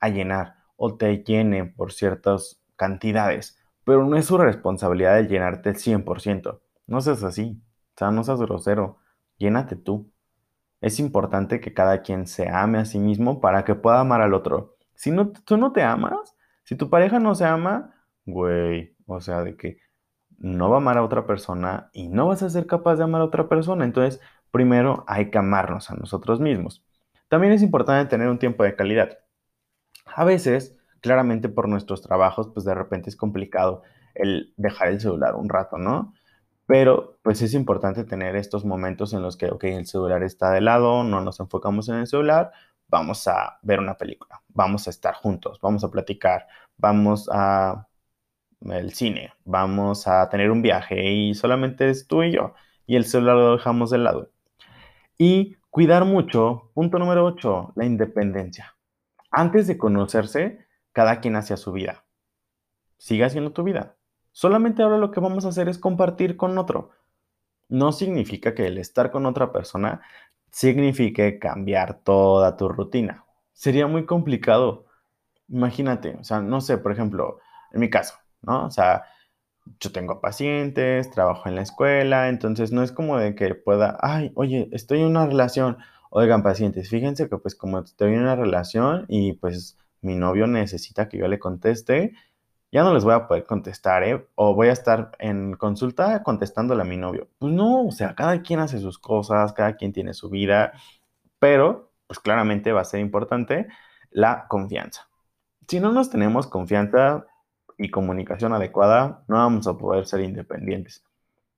a 0.00 0.10
llenar 0.10 0.56
o 0.76 0.96
te 0.98 1.24
llene 1.24 1.64
por 1.64 1.94
ciertas 1.94 2.60
cantidades, 2.76 3.58
pero 3.84 4.04
no 4.04 4.18
es 4.18 4.26
su 4.26 4.36
responsabilidad 4.36 5.16
de 5.16 5.28
llenarte 5.28 5.70
el 5.70 5.76
100%. 5.76 6.60
No 6.86 7.00
seas 7.00 7.22
así, 7.22 7.62
o 7.94 7.98
sea, 7.98 8.10
no 8.10 8.24
seas 8.24 8.40
grosero, 8.40 8.98
llénate 9.38 9.76
tú 9.76 10.12
es 10.84 11.00
importante 11.00 11.60
que 11.60 11.72
cada 11.72 12.02
quien 12.02 12.26
se 12.26 12.46
ame 12.50 12.76
a 12.78 12.84
sí 12.84 12.98
mismo 12.98 13.40
para 13.40 13.64
que 13.64 13.74
pueda 13.74 14.00
amar 14.00 14.20
al 14.20 14.34
otro. 14.34 14.76
Si 14.94 15.10
no, 15.10 15.32
tú 15.32 15.56
no 15.56 15.72
te 15.72 15.82
amas, 15.82 16.36
si 16.62 16.76
tu 16.76 16.90
pareja 16.90 17.18
no 17.18 17.34
se 17.34 17.46
ama, 17.46 17.94
güey, 18.26 18.94
o 19.06 19.18
sea, 19.22 19.42
de 19.42 19.56
que 19.56 19.78
no 20.36 20.68
va 20.68 20.76
a 20.76 20.80
amar 20.80 20.98
a 20.98 21.02
otra 21.02 21.26
persona 21.26 21.88
y 21.94 22.08
no 22.08 22.26
vas 22.26 22.42
a 22.42 22.50
ser 22.50 22.66
capaz 22.66 22.96
de 22.96 23.04
amar 23.04 23.22
a 23.22 23.24
otra 23.24 23.48
persona. 23.48 23.86
Entonces, 23.86 24.20
primero 24.50 25.04
hay 25.06 25.30
que 25.30 25.38
amarnos 25.38 25.90
a 25.90 25.94
nosotros 25.94 26.38
mismos. 26.38 26.84
También 27.28 27.54
es 27.54 27.62
importante 27.62 28.10
tener 28.10 28.28
un 28.28 28.38
tiempo 28.38 28.62
de 28.62 28.76
calidad. 28.76 29.20
A 30.04 30.24
veces, 30.24 30.76
claramente 31.00 31.48
por 31.48 31.66
nuestros 31.66 32.02
trabajos, 32.02 32.48
pues 32.52 32.66
de 32.66 32.74
repente 32.74 33.08
es 33.08 33.16
complicado 33.16 33.84
el 34.14 34.52
dejar 34.58 34.88
el 34.88 35.00
celular 35.00 35.34
un 35.34 35.48
rato, 35.48 35.78
¿no? 35.78 36.12
Pero 36.66 37.18
pues 37.22 37.42
es 37.42 37.54
importante 37.54 38.04
tener 38.04 38.36
estos 38.36 38.64
momentos 38.64 39.12
en 39.12 39.22
los 39.22 39.36
que, 39.36 39.50
ok, 39.50 39.64
el 39.64 39.86
celular 39.86 40.22
está 40.22 40.50
de 40.50 40.60
lado, 40.60 41.04
no 41.04 41.20
nos 41.20 41.40
enfocamos 41.40 41.88
en 41.88 41.96
el 41.96 42.06
celular, 42.06 42.52
vamos 42.88 43.26
a 43.28 43.58
ver 43.62 43.80
una 43.80 43.96
película, 43.96 44.42
vamos 44.48 44.86
a 44.86 44.90
estar 44.90 45.14
juntos, 45.14 45.58
vamos 45.60 45.84
a 45.84 45.90
platicar, 45.90 46.46
vamos 46.76 47.28
a 47.32 47.88
el 48.60 48.94
cine, 48.94 49.32
vamos 49.44 50.06
a 50.08 50.28
tener 50.30 50.50
un 50.50 50.62
viaje 50.62 51.10
y 51.10 51.34
solamente 51.34 51.90
es 51.90 52.06
tú 52.06 52.22
y 52.22 52.32
yo 52.32 52.54
y 52.86 52.96
el 52.96 53.04
celular 53.04 53.36
lo 53.36 53.56
dejamos 53.56 53.90
de 53.90 53.98
lado. 53.98 54.30
Y 55.18 55.56
cuidar 55.70 56.04
mucho, 56.04 56.70
punto 56.74 56.98
número 56.98 57.24
8, 57.24 57.72
la 57.76 57.84
independencia. 57.84 58.76
Antes 59.30 59.66
de 59.66 59.78
conocerse, 59.78 60.66
cada 60.92 61.20
quien 61.20 61.36
hacia 61.36 61.56
su 61.56 61.72
vida. 61.72 62.04
Sigue 62.98 63.24
haciendo 63.24 63.52
tu 63.52 63.64
vida. 63.64 63.96
Solamente 64.34 64.82
ahora 64.82 64.98
lo 64.98 65.12
que 65.12 65.20
vamos 65.20 65.44
a 65.44 65.50
hacer 65.50 65.68
es 65.68 65.78
compartir 65.78 66.36
con 66.36 66.58
otro. 66.58 66.90
No 67.68 67.92
significa 67.92 68.54
que 68.54 68.66
el 68.66 68.78
estar 68.78 69.12
con 69.12 69.26
otra 69.26 69.52
persona 69.52 70.02
signifique 70.50 71.38
cambiar 71.38 72.00
toda 72.02 72.56
tu 72.56 72.68
rutina. 72.68 73.24
Sería 73.52 73.86
muy 73.86 74.06
complicado. 74.06 74.86
Imagínate, 75.48 76.16
o 76.20 76.24
sea, 76.24 76.40
no 76.40 76.60
sé, 76.60 76.78
por 76.78 76.92
ejemplo, 76.92 77.38
en 77.72 77.80
mi 77.80 77.90
caso, 77.90 78.16
¿no? 78.42 78.66
O 78.66 78.70
sea, 78.72 79.04
yo 79.80 79.92
tengo 79.92 80.20
pacientes, 80.20 81.10
trabajo 81.12 81.48
en 81.48 81.54
la 81.56 81.62
escuela, 81.62 82.28
entonces 82.28 82.72
no 82.72 82.82
es 82.82 82.92
como 82.92 83.18
de 83.18 83.36
que 83.36 83.54
pueda, 83.54 83.98
ay, 84.02 84.32
oye, 84.34 84.68
estoy 84.72 85.00
en 85.00 85.06
una 85.06 85.26
relación. 85.26 85.78
Oigan, 86.10 86.42
pacientes, 86.42 86.90
fíjense 86.90 87.28
que 87.28 87.38
pues 87.38 87.54
como 87.54 87.78
estoy 87.80 88.14
en 88.14 88.22
una 88.22 88.36
relación 88.36 89.06
y 89.08 89.34
pues 89.34 89.78
mi 90.02 90.16
novio 90.16 90.46
necesita 90.48 91.08
que 91.08 91.18
yo 91.18 91.28
le 91.28 91.38
conteste, 91.38 92.14
ya 92.74 92.82
no 92.82 92.92
les 92.92 93.04
voy 93.04 93.14
a 93.14 93.26
poder 93.26 93.46
contestar, 93.46 94.02
¿eh? 94.04 94.28
O 94.34 94.54
voy 94.54 94.68
a 94.68 94.72
estar 94.72 95.12
en 95.18 95.54
consulta 95.54 96.22
contestándole 96.22 96.82
a 96.82 96.84
mi 96.84 96.98
novio. 96.98 97.28
Pues 97.38 97.54
no, 97.54 97.86
o 97.86 97.90
sea, 97.90 98.14
cada 98.14 98.42
quien 98.42 98.60
hace 98.60 98.78
sus 98.78 98.98
cosas, 98.98 99.54
cada 99.54 99.76
quien 99.76 99.94
tiene 99.94 100.12
su 100.12 100.28
vida, 100.28 100.72
pero 101.38 101.92
pues 102.06 102.18
claramente 102.18 102.72
va 102.72 102.82
a 102.82 102.84
ser 102.84 103.00
importante 103.00 103.68
la 104.10 104.46
confianza. 104.48 105.08
Si 105.68 105.80
no 105.80 105.92
nos 105.92 106.10
tenemos 106.10 106.46
confianza, 106.46 107.24
y 107.78 107.90
comunicación 107.90 108.52
adecuada, 108.52 109.24
no 109.28 109.36
vamos 109.36 109.66
a 109.66 109.76
poder 109.76 110.06
ser 110.06 110.20
independientes. 110.20 111.04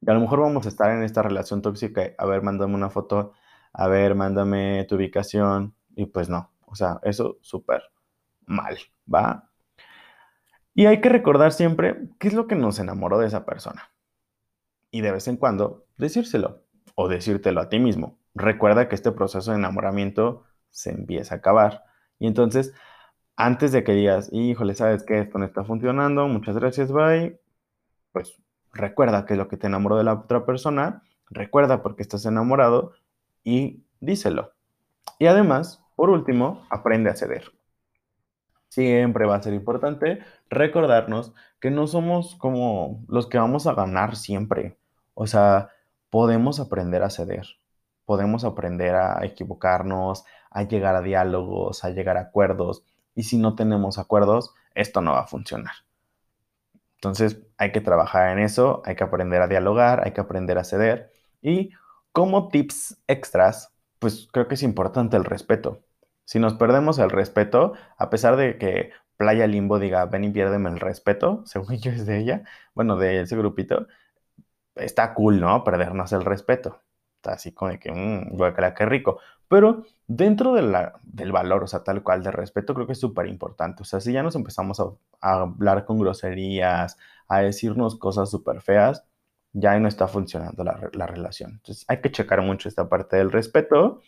Y 0.00 0.10
a 0.10 0.14
lo 0.14 0.20
mejor 0.20 0.40
vamos 0.40 0.66
a 0.66 0.68
estar 0.68 0.90
en 0.90 1.02
esta 1.02 1.22
relación 1.22 1.62
tóxica, 1.62 2.12
a 2.18 2.26
ver, 2.26 2.42
mándame 2.42 2.74
una 2.74 2.90
foto, 2.90 3.32
a 3.72 3.88
ver, 3.88 4.14
mándame 4.14 4.84
tu 4.88 4.96
ubicación, 4.96 5.74
y 5.94 6.06
pues 6.06 6.28
no, 6.28 6.52
o 6.66 6.74
sea, 6.74 7.00
eso 7.02 7.38
súper 7.40 7.82
mal, 8.46 8.78
¿va? 9.12 9.50
Y 10.76 10.86
hay 10.86 11.00
que 11.00 11.08
recordar 11.08 11.52
siempre 11.52 11.96
qué 12.20 12.28
es 12.28 12.34
lo 12.34 12.46
que 12.46 12.54
nos 12.54 12.78
enamoró 12.78 13.18
de 13.18 13.26
esa 13.26 13.44
persona. 13.44 13.90
Y 14.92 15.00
de 15.00 15.10
vez 15.10 15.26
en 15.26 15.38
cuando 15.38 15.86
decírselo 15.96 16.62
o 16.94 17.08
decírtelo 17.08 17.62
a 17.62 17.68
ti 17.68 17.78
mismo. 17.78 18.20
Recuerda 18.34 18.88
que 18.88 18.94
este 18.94 19.10
proceso 19.10 19.50
de 19.50 19.56
enamoramiento 19.56 20.44
se 20.70 20.90
empieza 20.90 21.34
a 21.34 21.38
acabar. 21.38 21.84
Y 22.18 22.26
entonces 22.26 22.74
antes 23.36 23.72
de 23.72 23.84
que 23.84 23.92
digas, 23.92 24.30
híjole, 24.32 24.74
¿sabes 24.74 25.02
qué? 25.02 25.20
Esto 25.20 25.38
no 25.38 25.46
está 25.46 25.64
funcionando, 25.64 26.28
muchas 26.28 26.56
gracias, 26.56 26.92
bye. 26.92 27.40
Pues 28.12 28.34
recuerda 28.72 29.24
que 29.24 29.34
es 29.34 29.38
lo 29.38 29.48
que 29.48 29.56
te 29.56 29.66
enamoró 29.66 29.96
de 29.96 30.04
la 30.04 30.12
otra 30.12 30.44
persona, 30.44 31.02
recuerda 31.30 31.82
por 31.82 31.96
qué 31.96 32.02
estás 32.02 32.24
enamorado 32.26 32.92
y 33.44 33.84
díselo. 34.00 34.52
Y 35.18 35.26
además, 35.26 35.82
por 35.96 36.10
último, 36.10 36.66
aprende 36.70 37.10
a 37.10 37.16
ceder. 37.16 37.52
Siempre 38.68 39.26
va 39.26 39.36
a 39.36 39.42
ser 39.42 39.54
importante 39.54 40.20
recordarnos 40.50 41.32
que 41.60 41.70
no 41.70 41.86
somos 41.86 42.34
como 42.36 43.04
los 43.08 43.26
que 43.26 43.38
vamos 43.38 43.66
a 43.66 43.74
ganar 43.74 44.16
siempre. 44.16 44.76
O 45.14 45.26
sea, 45.26 45.70
podemos 46.10 46.60
aprender 46.60 47.02
a 47.02 47.10
ceder, 47.10 47.46
podemos 48.04 48.44
aprender 48.44 48.94
a 48.94 49.24
equivocarnos, 49.24 50.24
a 50.50 50.62
llegar 50.62 50.96
a 50.96 51.02
diálogos, 51.02 51.84
a 51.84 51.90
llegar 51.90 52.16
a 52.16 52.22
acuerdos 52.22 52.84
y 53.14 53.24
si 53.24 53.38
no 53.38 53.54
tenemos 53.54 53.98
acuerdos, 53.98 54.54
esto 54.74 55.00
no 55.00 55.12
va 55.12 55.20
a 55.20 55.26
funcionar. 55.26 55.74
Entonces 56.96 57.40
hay 57.58 57.72
que 57.72 57.80
trabajar 57.80 58.30
en 58.30 58.38
eso, 58.38 58.82
hay 58.84 58.96
que 58.96 59.04
aprender 59.04 59.42
a 59.42 59.48
dialogar, 59.48 60.04
hay 60.04 60.12
que 60.12 60.20
aprender 60.20 60.58
a 60.58 60.64
ceder 60.64 61.12
y 61.42 61.70
como 62.12 62.48
tips 62.48 62.98
extras, 63.06 63.72
pues 63.98 64.28
creo 64.32 64.48
que 64.48 64.54
es 64.54 64.62
importante 64.62 65.16
el 65.16 65.24
respeto. 65.24 65.82
Si 66.26 66.40
nos 66.40 66.54
perdemos 66.54 66.98
el 66.98 67.10
respeto, 67.10 67.74
a 67.98 68.10
pesar 68.10 68.36
de 68.36 68.58
que 68.58 68.90
Playa 69.16 69.46
Limbo 69.46 69.78
diga, 69.78 70.04
ven 70.06 70.24
y 70.24 70.30
piérdeme 70.30 70.70
el 70.70 70.80
respeto, 70.80 71.42
según 71.46 71.78
yo 71.78 71.92
es 71.92 72.06
de 72.06 72.18
ella, 72.18 72.42
bueno, 72.74 72.96
de 72.96 73.22
ese 73.22 73.36
grupito, 73.36 73.86
está 74.76 75.14
cool, 75.14 75.40
¿no? 75.40 75.64
Perdernos 75.64 76.12
el 76.12 76.24
respeto. 76.24 76.82
Está 77.16 77.32
así 77.34 77.52
como 77.52 77.70
de 77.72 77.78
que, 77.80 77.92
mmm, 77.92 78.36
creer 78.54 78.74
qué 78.74 78.86
rico. 78.86 79.20
Pero 79.48 79.84
dentro 80.06 80.54
del 80.54 81.32
valor, 81.32 81.64
o 81.64 81.66
sea, 81.66 81.84
tal 81.84 82.02
cual, 82.02 82.22
de 82.22 82.30
respeto, 82.32 82.74
creo 82.74 82.86
que 82.86 82.92
es 82.94 83.00
súper 83.00 83.26
importante. 83.26 83.82
O 83.82 83.86
sea, 83.86 84.00
si 84.00 84.12
ya 84.12 84.22
nos 84.22 84.36
empezamos 84.36 84.80
a, 84.80 84.86
hablar 85.20 85.84
con 85.84 85.98
groserías, 85.98 86.98
a 87.28 87.40
decirnos 87.40 87.96
cosas 87.98 88.30
súper 88.30 88.60
feas, 88.60 89.04
ya 89.52 89.78
no 89.78 89.88
está 89.88 90.08
funcionando 90.08 90.64
la, 90.64 90.90
la, 90.92 91.06
relación. 91.06 91.52
Entonces, 91.52 91.84
hay 91.88 92.00
que 92.00 92.12
checar 92.12 92.42
mucho 92.42 92.68
esta 92.68 92.88
parte 92.88 93.16
del 93.16 93.32
respeto. 93.32 94.02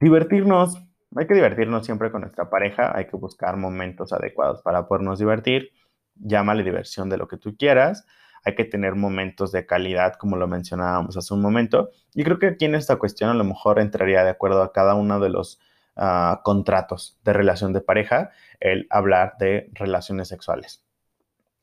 Divertirnos, 0.00 0.78
hay 1.16 1.26
que 1.26 1.34
divertirnos 1.34 1.84
siempre 1.84 2.10
con 2.10 2.22
nuestra 2.22 2.50
pareja, 2.50 2.96
hay 2.96 3.06
que 3.06 3.16
buscar 3.16 3.56
momentos 3.56 4.12
adecuados 4.12 4.62
para 4.62 4.86
podernos 4.86 5.18
divertir. 5.18 5.70
Llámale 6.16 6.62
diversión 6.62 7.08
de 7.08 7.16
lo 7.16 7.28
que 7.28 7.36
tú 7.36 7.56
quieras 7.56 8.06
hay 8.44 8.54
que 8.54 8.64
tener 8.64 8.94
momentos 8.94 9.52
de 9.52 9.66
calidad, 9.66 10.14
como 10.14 10.36
lo 10.36 10.46
mencionábamos 10.46 11.16
hace 11.16 11.32
un 11.32 11.40
momento. 11.40 11.90
Y 12.14 12.24
creo 12.24 12.38
que 12.38 12.48
aquí 12.48 12.66
en 12.66 12.74
esta 12.74 12.96
cuestión 12.96 13.30
a 13.30 13.34
lo 13.34 13.44
mejor 13.44 13.80
entraría 13.80 14.22
de 14.22 14.30
acuerdo 14.30 14.62
a 14.62 14.72
cada 14.72 14.94
uno 14.94 15.18
de 15.18 15.30
los 15.30 15.60
ah, 15.96 16.42
contratos 16.44 17.18
de 17.24 17.32
relación 17.32 17.72
de 17.72 17.80
pareja 17.80 18.30
el 18.60 18.86
hablar 18.90 19.36
de 19.38 19.70
relaciones 19.72 20.28
sexuales. 20.28 20.84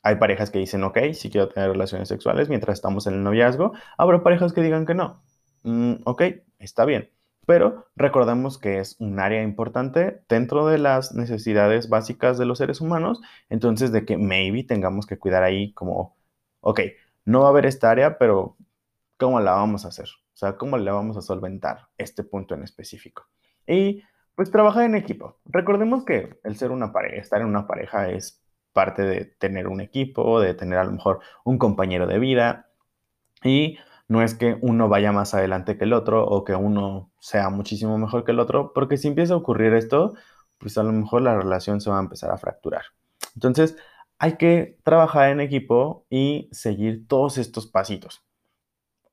Hay 0.03 0.15
parejas 0.15 0.49
que 0.49 0.57
dicen, 0.57 0.83
ok, 0.83 0.97
sí 1.13 1.29
quiero 1.29 1.49
tener 1.49 1.69
relaciones 1.69 2.09
sexuales 2.09 2.49
mientras 2.49 2.79
estamos 2.79 3.05
en 3.05 3.13
el 3.13 3.23
noviazgo. 3.23 3.73
Habrá 3.97 4.23
parejas 4.23 4.51
que 4.51 4.61
digan 4.61 4.87
que 4.87 4.95
no. 4.95 5.21
Mm, 5.63 5.97
ok, 6.05 6.23
está 6.57 6.85
bien. 6.85 7.11
Pero 7.51 7.89
recordemos 7.97 8.57
que 8.57 8.79
es 8.79 8.95
un 9.01 9.19
área 9.19 9.43
importante 9.43 10.23
dentro 10.29 10.67
de 10.67 10.77
las 10.77 11.13
necesidades 11.13 11.89
básicas 11.89 12.37
de 12.37 12.45
los 12.45 12.59
seres 12.59 12.79
humanos. 12.79 13.19
Entonces, 13.49 13.91
de 13.91 14.05
que 14.05 14.15
maybe 14.15 14.63
tengamos 14.63 15.05
que 15.05 15.19
cuidar 15.19 15.43
ahí 15.43 15.73
como 15.73 16.15
ok, 16.61 16.79
no 17.25 17.41
va 17.41 17.47
a 17.47 17.49
haber 17.49 17.65
esta 17.65 17.91
área, 17.91 18.17
pero 18.17 18.55
¿cómo 19.17 19.41
la 19.41 19.51
vamos 19.51 19.83
a 19.83 19.89
hacer? 19.89 20.05
O 20.05 20.37
sea, 20.37 20.55
¿cómo 20.55 20.77
le 20.77 20.91
vamos 20.91 21.17
a 21.17 21.21
solventar 21.21 21.89
este 21.97 22.23
punto 22.23 22.55
en 22.55 22.63
específico? 22.63 23.27
Y 23.67 24.01
pues 24.33 24.49
trabajar 24.49 24.85
en 24.85 24.95
equipo. 24.95 25.41
Recordemos 25.43 26.05
que 26.05 26.39
el 26.45 26.55
ser 26.55 26.71
una 26.71 26.93
pareja, 26.93 27.17
estar 27.17 27.41
en 27.41 27.47
una 27.47 27.67
pareja 27.67 28.09
es 28.11 28.41
parte 28.71 29.01
de 29.01 29.25
tener 29.25 29.67
un 29.67 29.81
equipo, 29.81 30.39
de 30.39 30.53
tener 30.53 30.79
a 30.79 30.85
lo 30.85 30.93
mejor 30.93 31.19
un 31.43 31.57
compañero 31.57 32.07
de 32.07 32.17
vida 32.17 32.69
y 33.43 33.77
no 34.11 34.21
es 34.21 34.35
que 34.35 34.57
uno 34.61 34.89
vaya 34.89 35.13
más 35.13 35.33
adelante 35.33 35.77
que 35.77 35.85
el 35.85 35.93
otro 35.93 36.25
o 36.25 36.43
que 36.43 36.53
uno 36.53 37.13
sea 37.21 37.49
muchísimo 37.49 37.97
mejor 37.97 38.25
que 38.25 38.31
el 38.31 38.39
otro, 38.41 38.73
porque 38.73 38.97
si 38.97 39.07
empieza 39.07 39.35
a 39.35 39.37
ocurrir 39.37 39.73
esto, 39.73 40.15
pues 40.57 40.77
a 40.77 40.83
lo 40.83 40.91
mejor 40.91 41.21
la 41.21 41.37
relación 41.37 41.79
se 41.79 41.89
va 41.89 41.97
a 41.97 42.01
empezar 42.01 42.29
a 42.29 42.37
fracturar. 42.37 42.83
Entonces, 43.35 43.77
hay 44.19 44.35
que 44.37 44.77
trabajar 44.83 45.29
en 45.31 45.39
equipo 45.39 46.05
y 46.09 46.49
seguir 46.51 47.07
todos 47.07 47.37
estos 47.37 47.67
pasitos. 47.67 48.21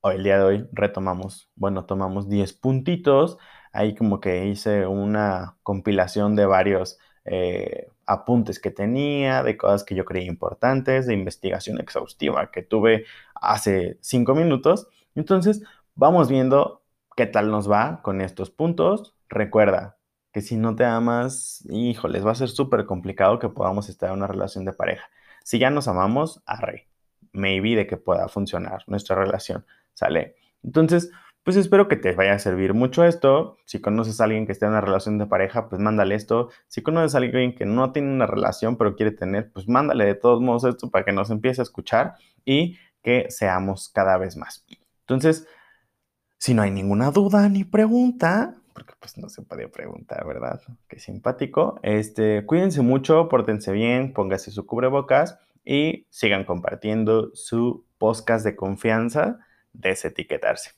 Hoy, 0.01 0.17
el 0.17 0.25
día 0.25 0.39
de 0.39 0.45
hoy, 0.45 0.69
retomamos, 0.73 1.49
bueno, 1.55 1.85
tomamos 1.87 2.29
10 2.29 2.53
puntitos. 2.55 3.39
Ahí 3.73 3.95
como 3.95 4.21
que 4.21 4.47
hice 4.47 4.87
una 4.89 5.59
compilación 5.63 6.35
de 6.35 6.47
varios 6.47 6.99
eh, 7.25 7.87
apuntes 8.09 8.59
que 8.59 8.71
tenía, 8.71 9.43
de 9.43 9.57
cosas 9.57 9.85
que 9.85 9.95
yo 9.95 10.05
creía 10.05 10.27
importantes, 10.27 11.07
de 11.07 11.15
investigación 11.15 11.79
exhaustiva 11.79 12.51
que 12.51 12.63
tuve 12.63 13.05
hace 13.35 13.99
5 14.01 14.35
minutos. 14.35 14.89
Entonces, 15.15 15.63
vamos 15.95 16.29
viendo 16.29 16.83
qué 17.17 17.27
tal 17.27 17.51
nos 17.51 17.71
va 17.71 18.01
con 18.03 18.21
estos 18.21 18.51
puntos. 18.51 19.15
Recuerda, 19.29 19.99
que 20.33 20.41
si 20.41 20.57
no 20.57 20.75
te 20.75 20.85
amas, 20.85 21.65
híjoles, 21.69 22.27
va 22.27 22.33
a 22.33 22.35
ser 22.35 22.49
súper 22.49 22.87
complicado 22.87 23.39
que 23.39 23.49
podamos 23.49 23.89
estar 23.89 24.11
en 24.11 24.17
una 24.17 24.27
relación 24.27 24.65
de 24.65 24.73
pareja. 24.73 25.09
Si 25.45 25.59
ya 25.59 25.71
nos 25.71 25.89
amamos, 25.89 26.43
arre, 26.47 26.89
maybe 27.33 27.77
de 27.77 27.87
que 27.87 27.97
pueda 27.97 28.29
funcionar 28.29 28.85
nuestra 28.87 29.17
relación, 29.17 29.65
¿sale? 29.95 30.37
Entonces, 30.63 31.11
pues 31.49 31.57
espero 31.57 31.89
que 31.89 31.97
te 31.97 32.13
vaya 32.13 32.35
a 32.35 32.39
servir 32.39 32.75
mucho 32.75 33.05
esto. 33.05 33.57
Si 33.65 33.81
conoces 33.81 34.21
a 34.21 34.25
alguien 34.25 34.45
que 34.45 34.53
esté 34.53 34.67
en 34.67 34.73
una 34.73 34.83
relación 34.83 35.17
de 35.17 35.25
pareja, 35.25 35.71
pues 35.71 35.81
mándale 35.81 36.15
esto. 36.15 36.51
Si 36.67 36.83
conoces 36.83 37.15
a 37.15 37.19
alguien 37.19 37.55
que 37.55 37.65
no 37.65 37.91
tiene 37.91 38.13
una 38.13 38.27
relación 38.27 38.77
pero 38.77 38.95
quiere 38.95 39.13
tener, 39.13 39.51
pues 39.51 39.67
mándale 39.67 40.05
de 40.05 40.15
todos 40.15 40.43
modos 40.43 40.65
esto 40.65 40.91
para 40.91 41.07
que 41.07 41.13
nos 41.13 41.31
empiece 41.31 41.63
a 41.63 41.65
escuchar 41.65 42.17
y 42.45 42.77
que 43.03 43.31
seamos 43.31 43.89
cada 43.89 44.19
vez 44.19 44.37
más. 44.37 44.67
Entonces, 45.01 45.47
si 46.37 46.53
no 46.53 46.61
hay 46.61 46.71
ninguna 46.71 47.13
duda 47.13 47.49
ni 47.49 47.65
pregunta, 47.65 48.55
porque 48.75 48.93
pues 49.01 49.17
no 49.17 49.31
se 49.31 49.41
puede 49.41 49.69
preguntar, 49.69 50.27
¿verdad? 50.27 50.61
Qué 50.87 50.99
simpático. 50.99 51.81
Este, 51.83 52.45
cuídense 52.45 52.83
mucho, 52.83 53.31
pórtense 53.31 53.73
bien, 53.73 54.13
póngase 54.13 54.51
su 54.51 54.67
cubrebocas 54.67 55.39
y 55.65 56.07
sigan 56.11 56.45
compartiendo 56.45 57.31
su 57.33 57.87
podcast 57.97 58.45
de 58.45 58.55
confianza, 58.55 59.39
desetiquetarse. 59.73 60.78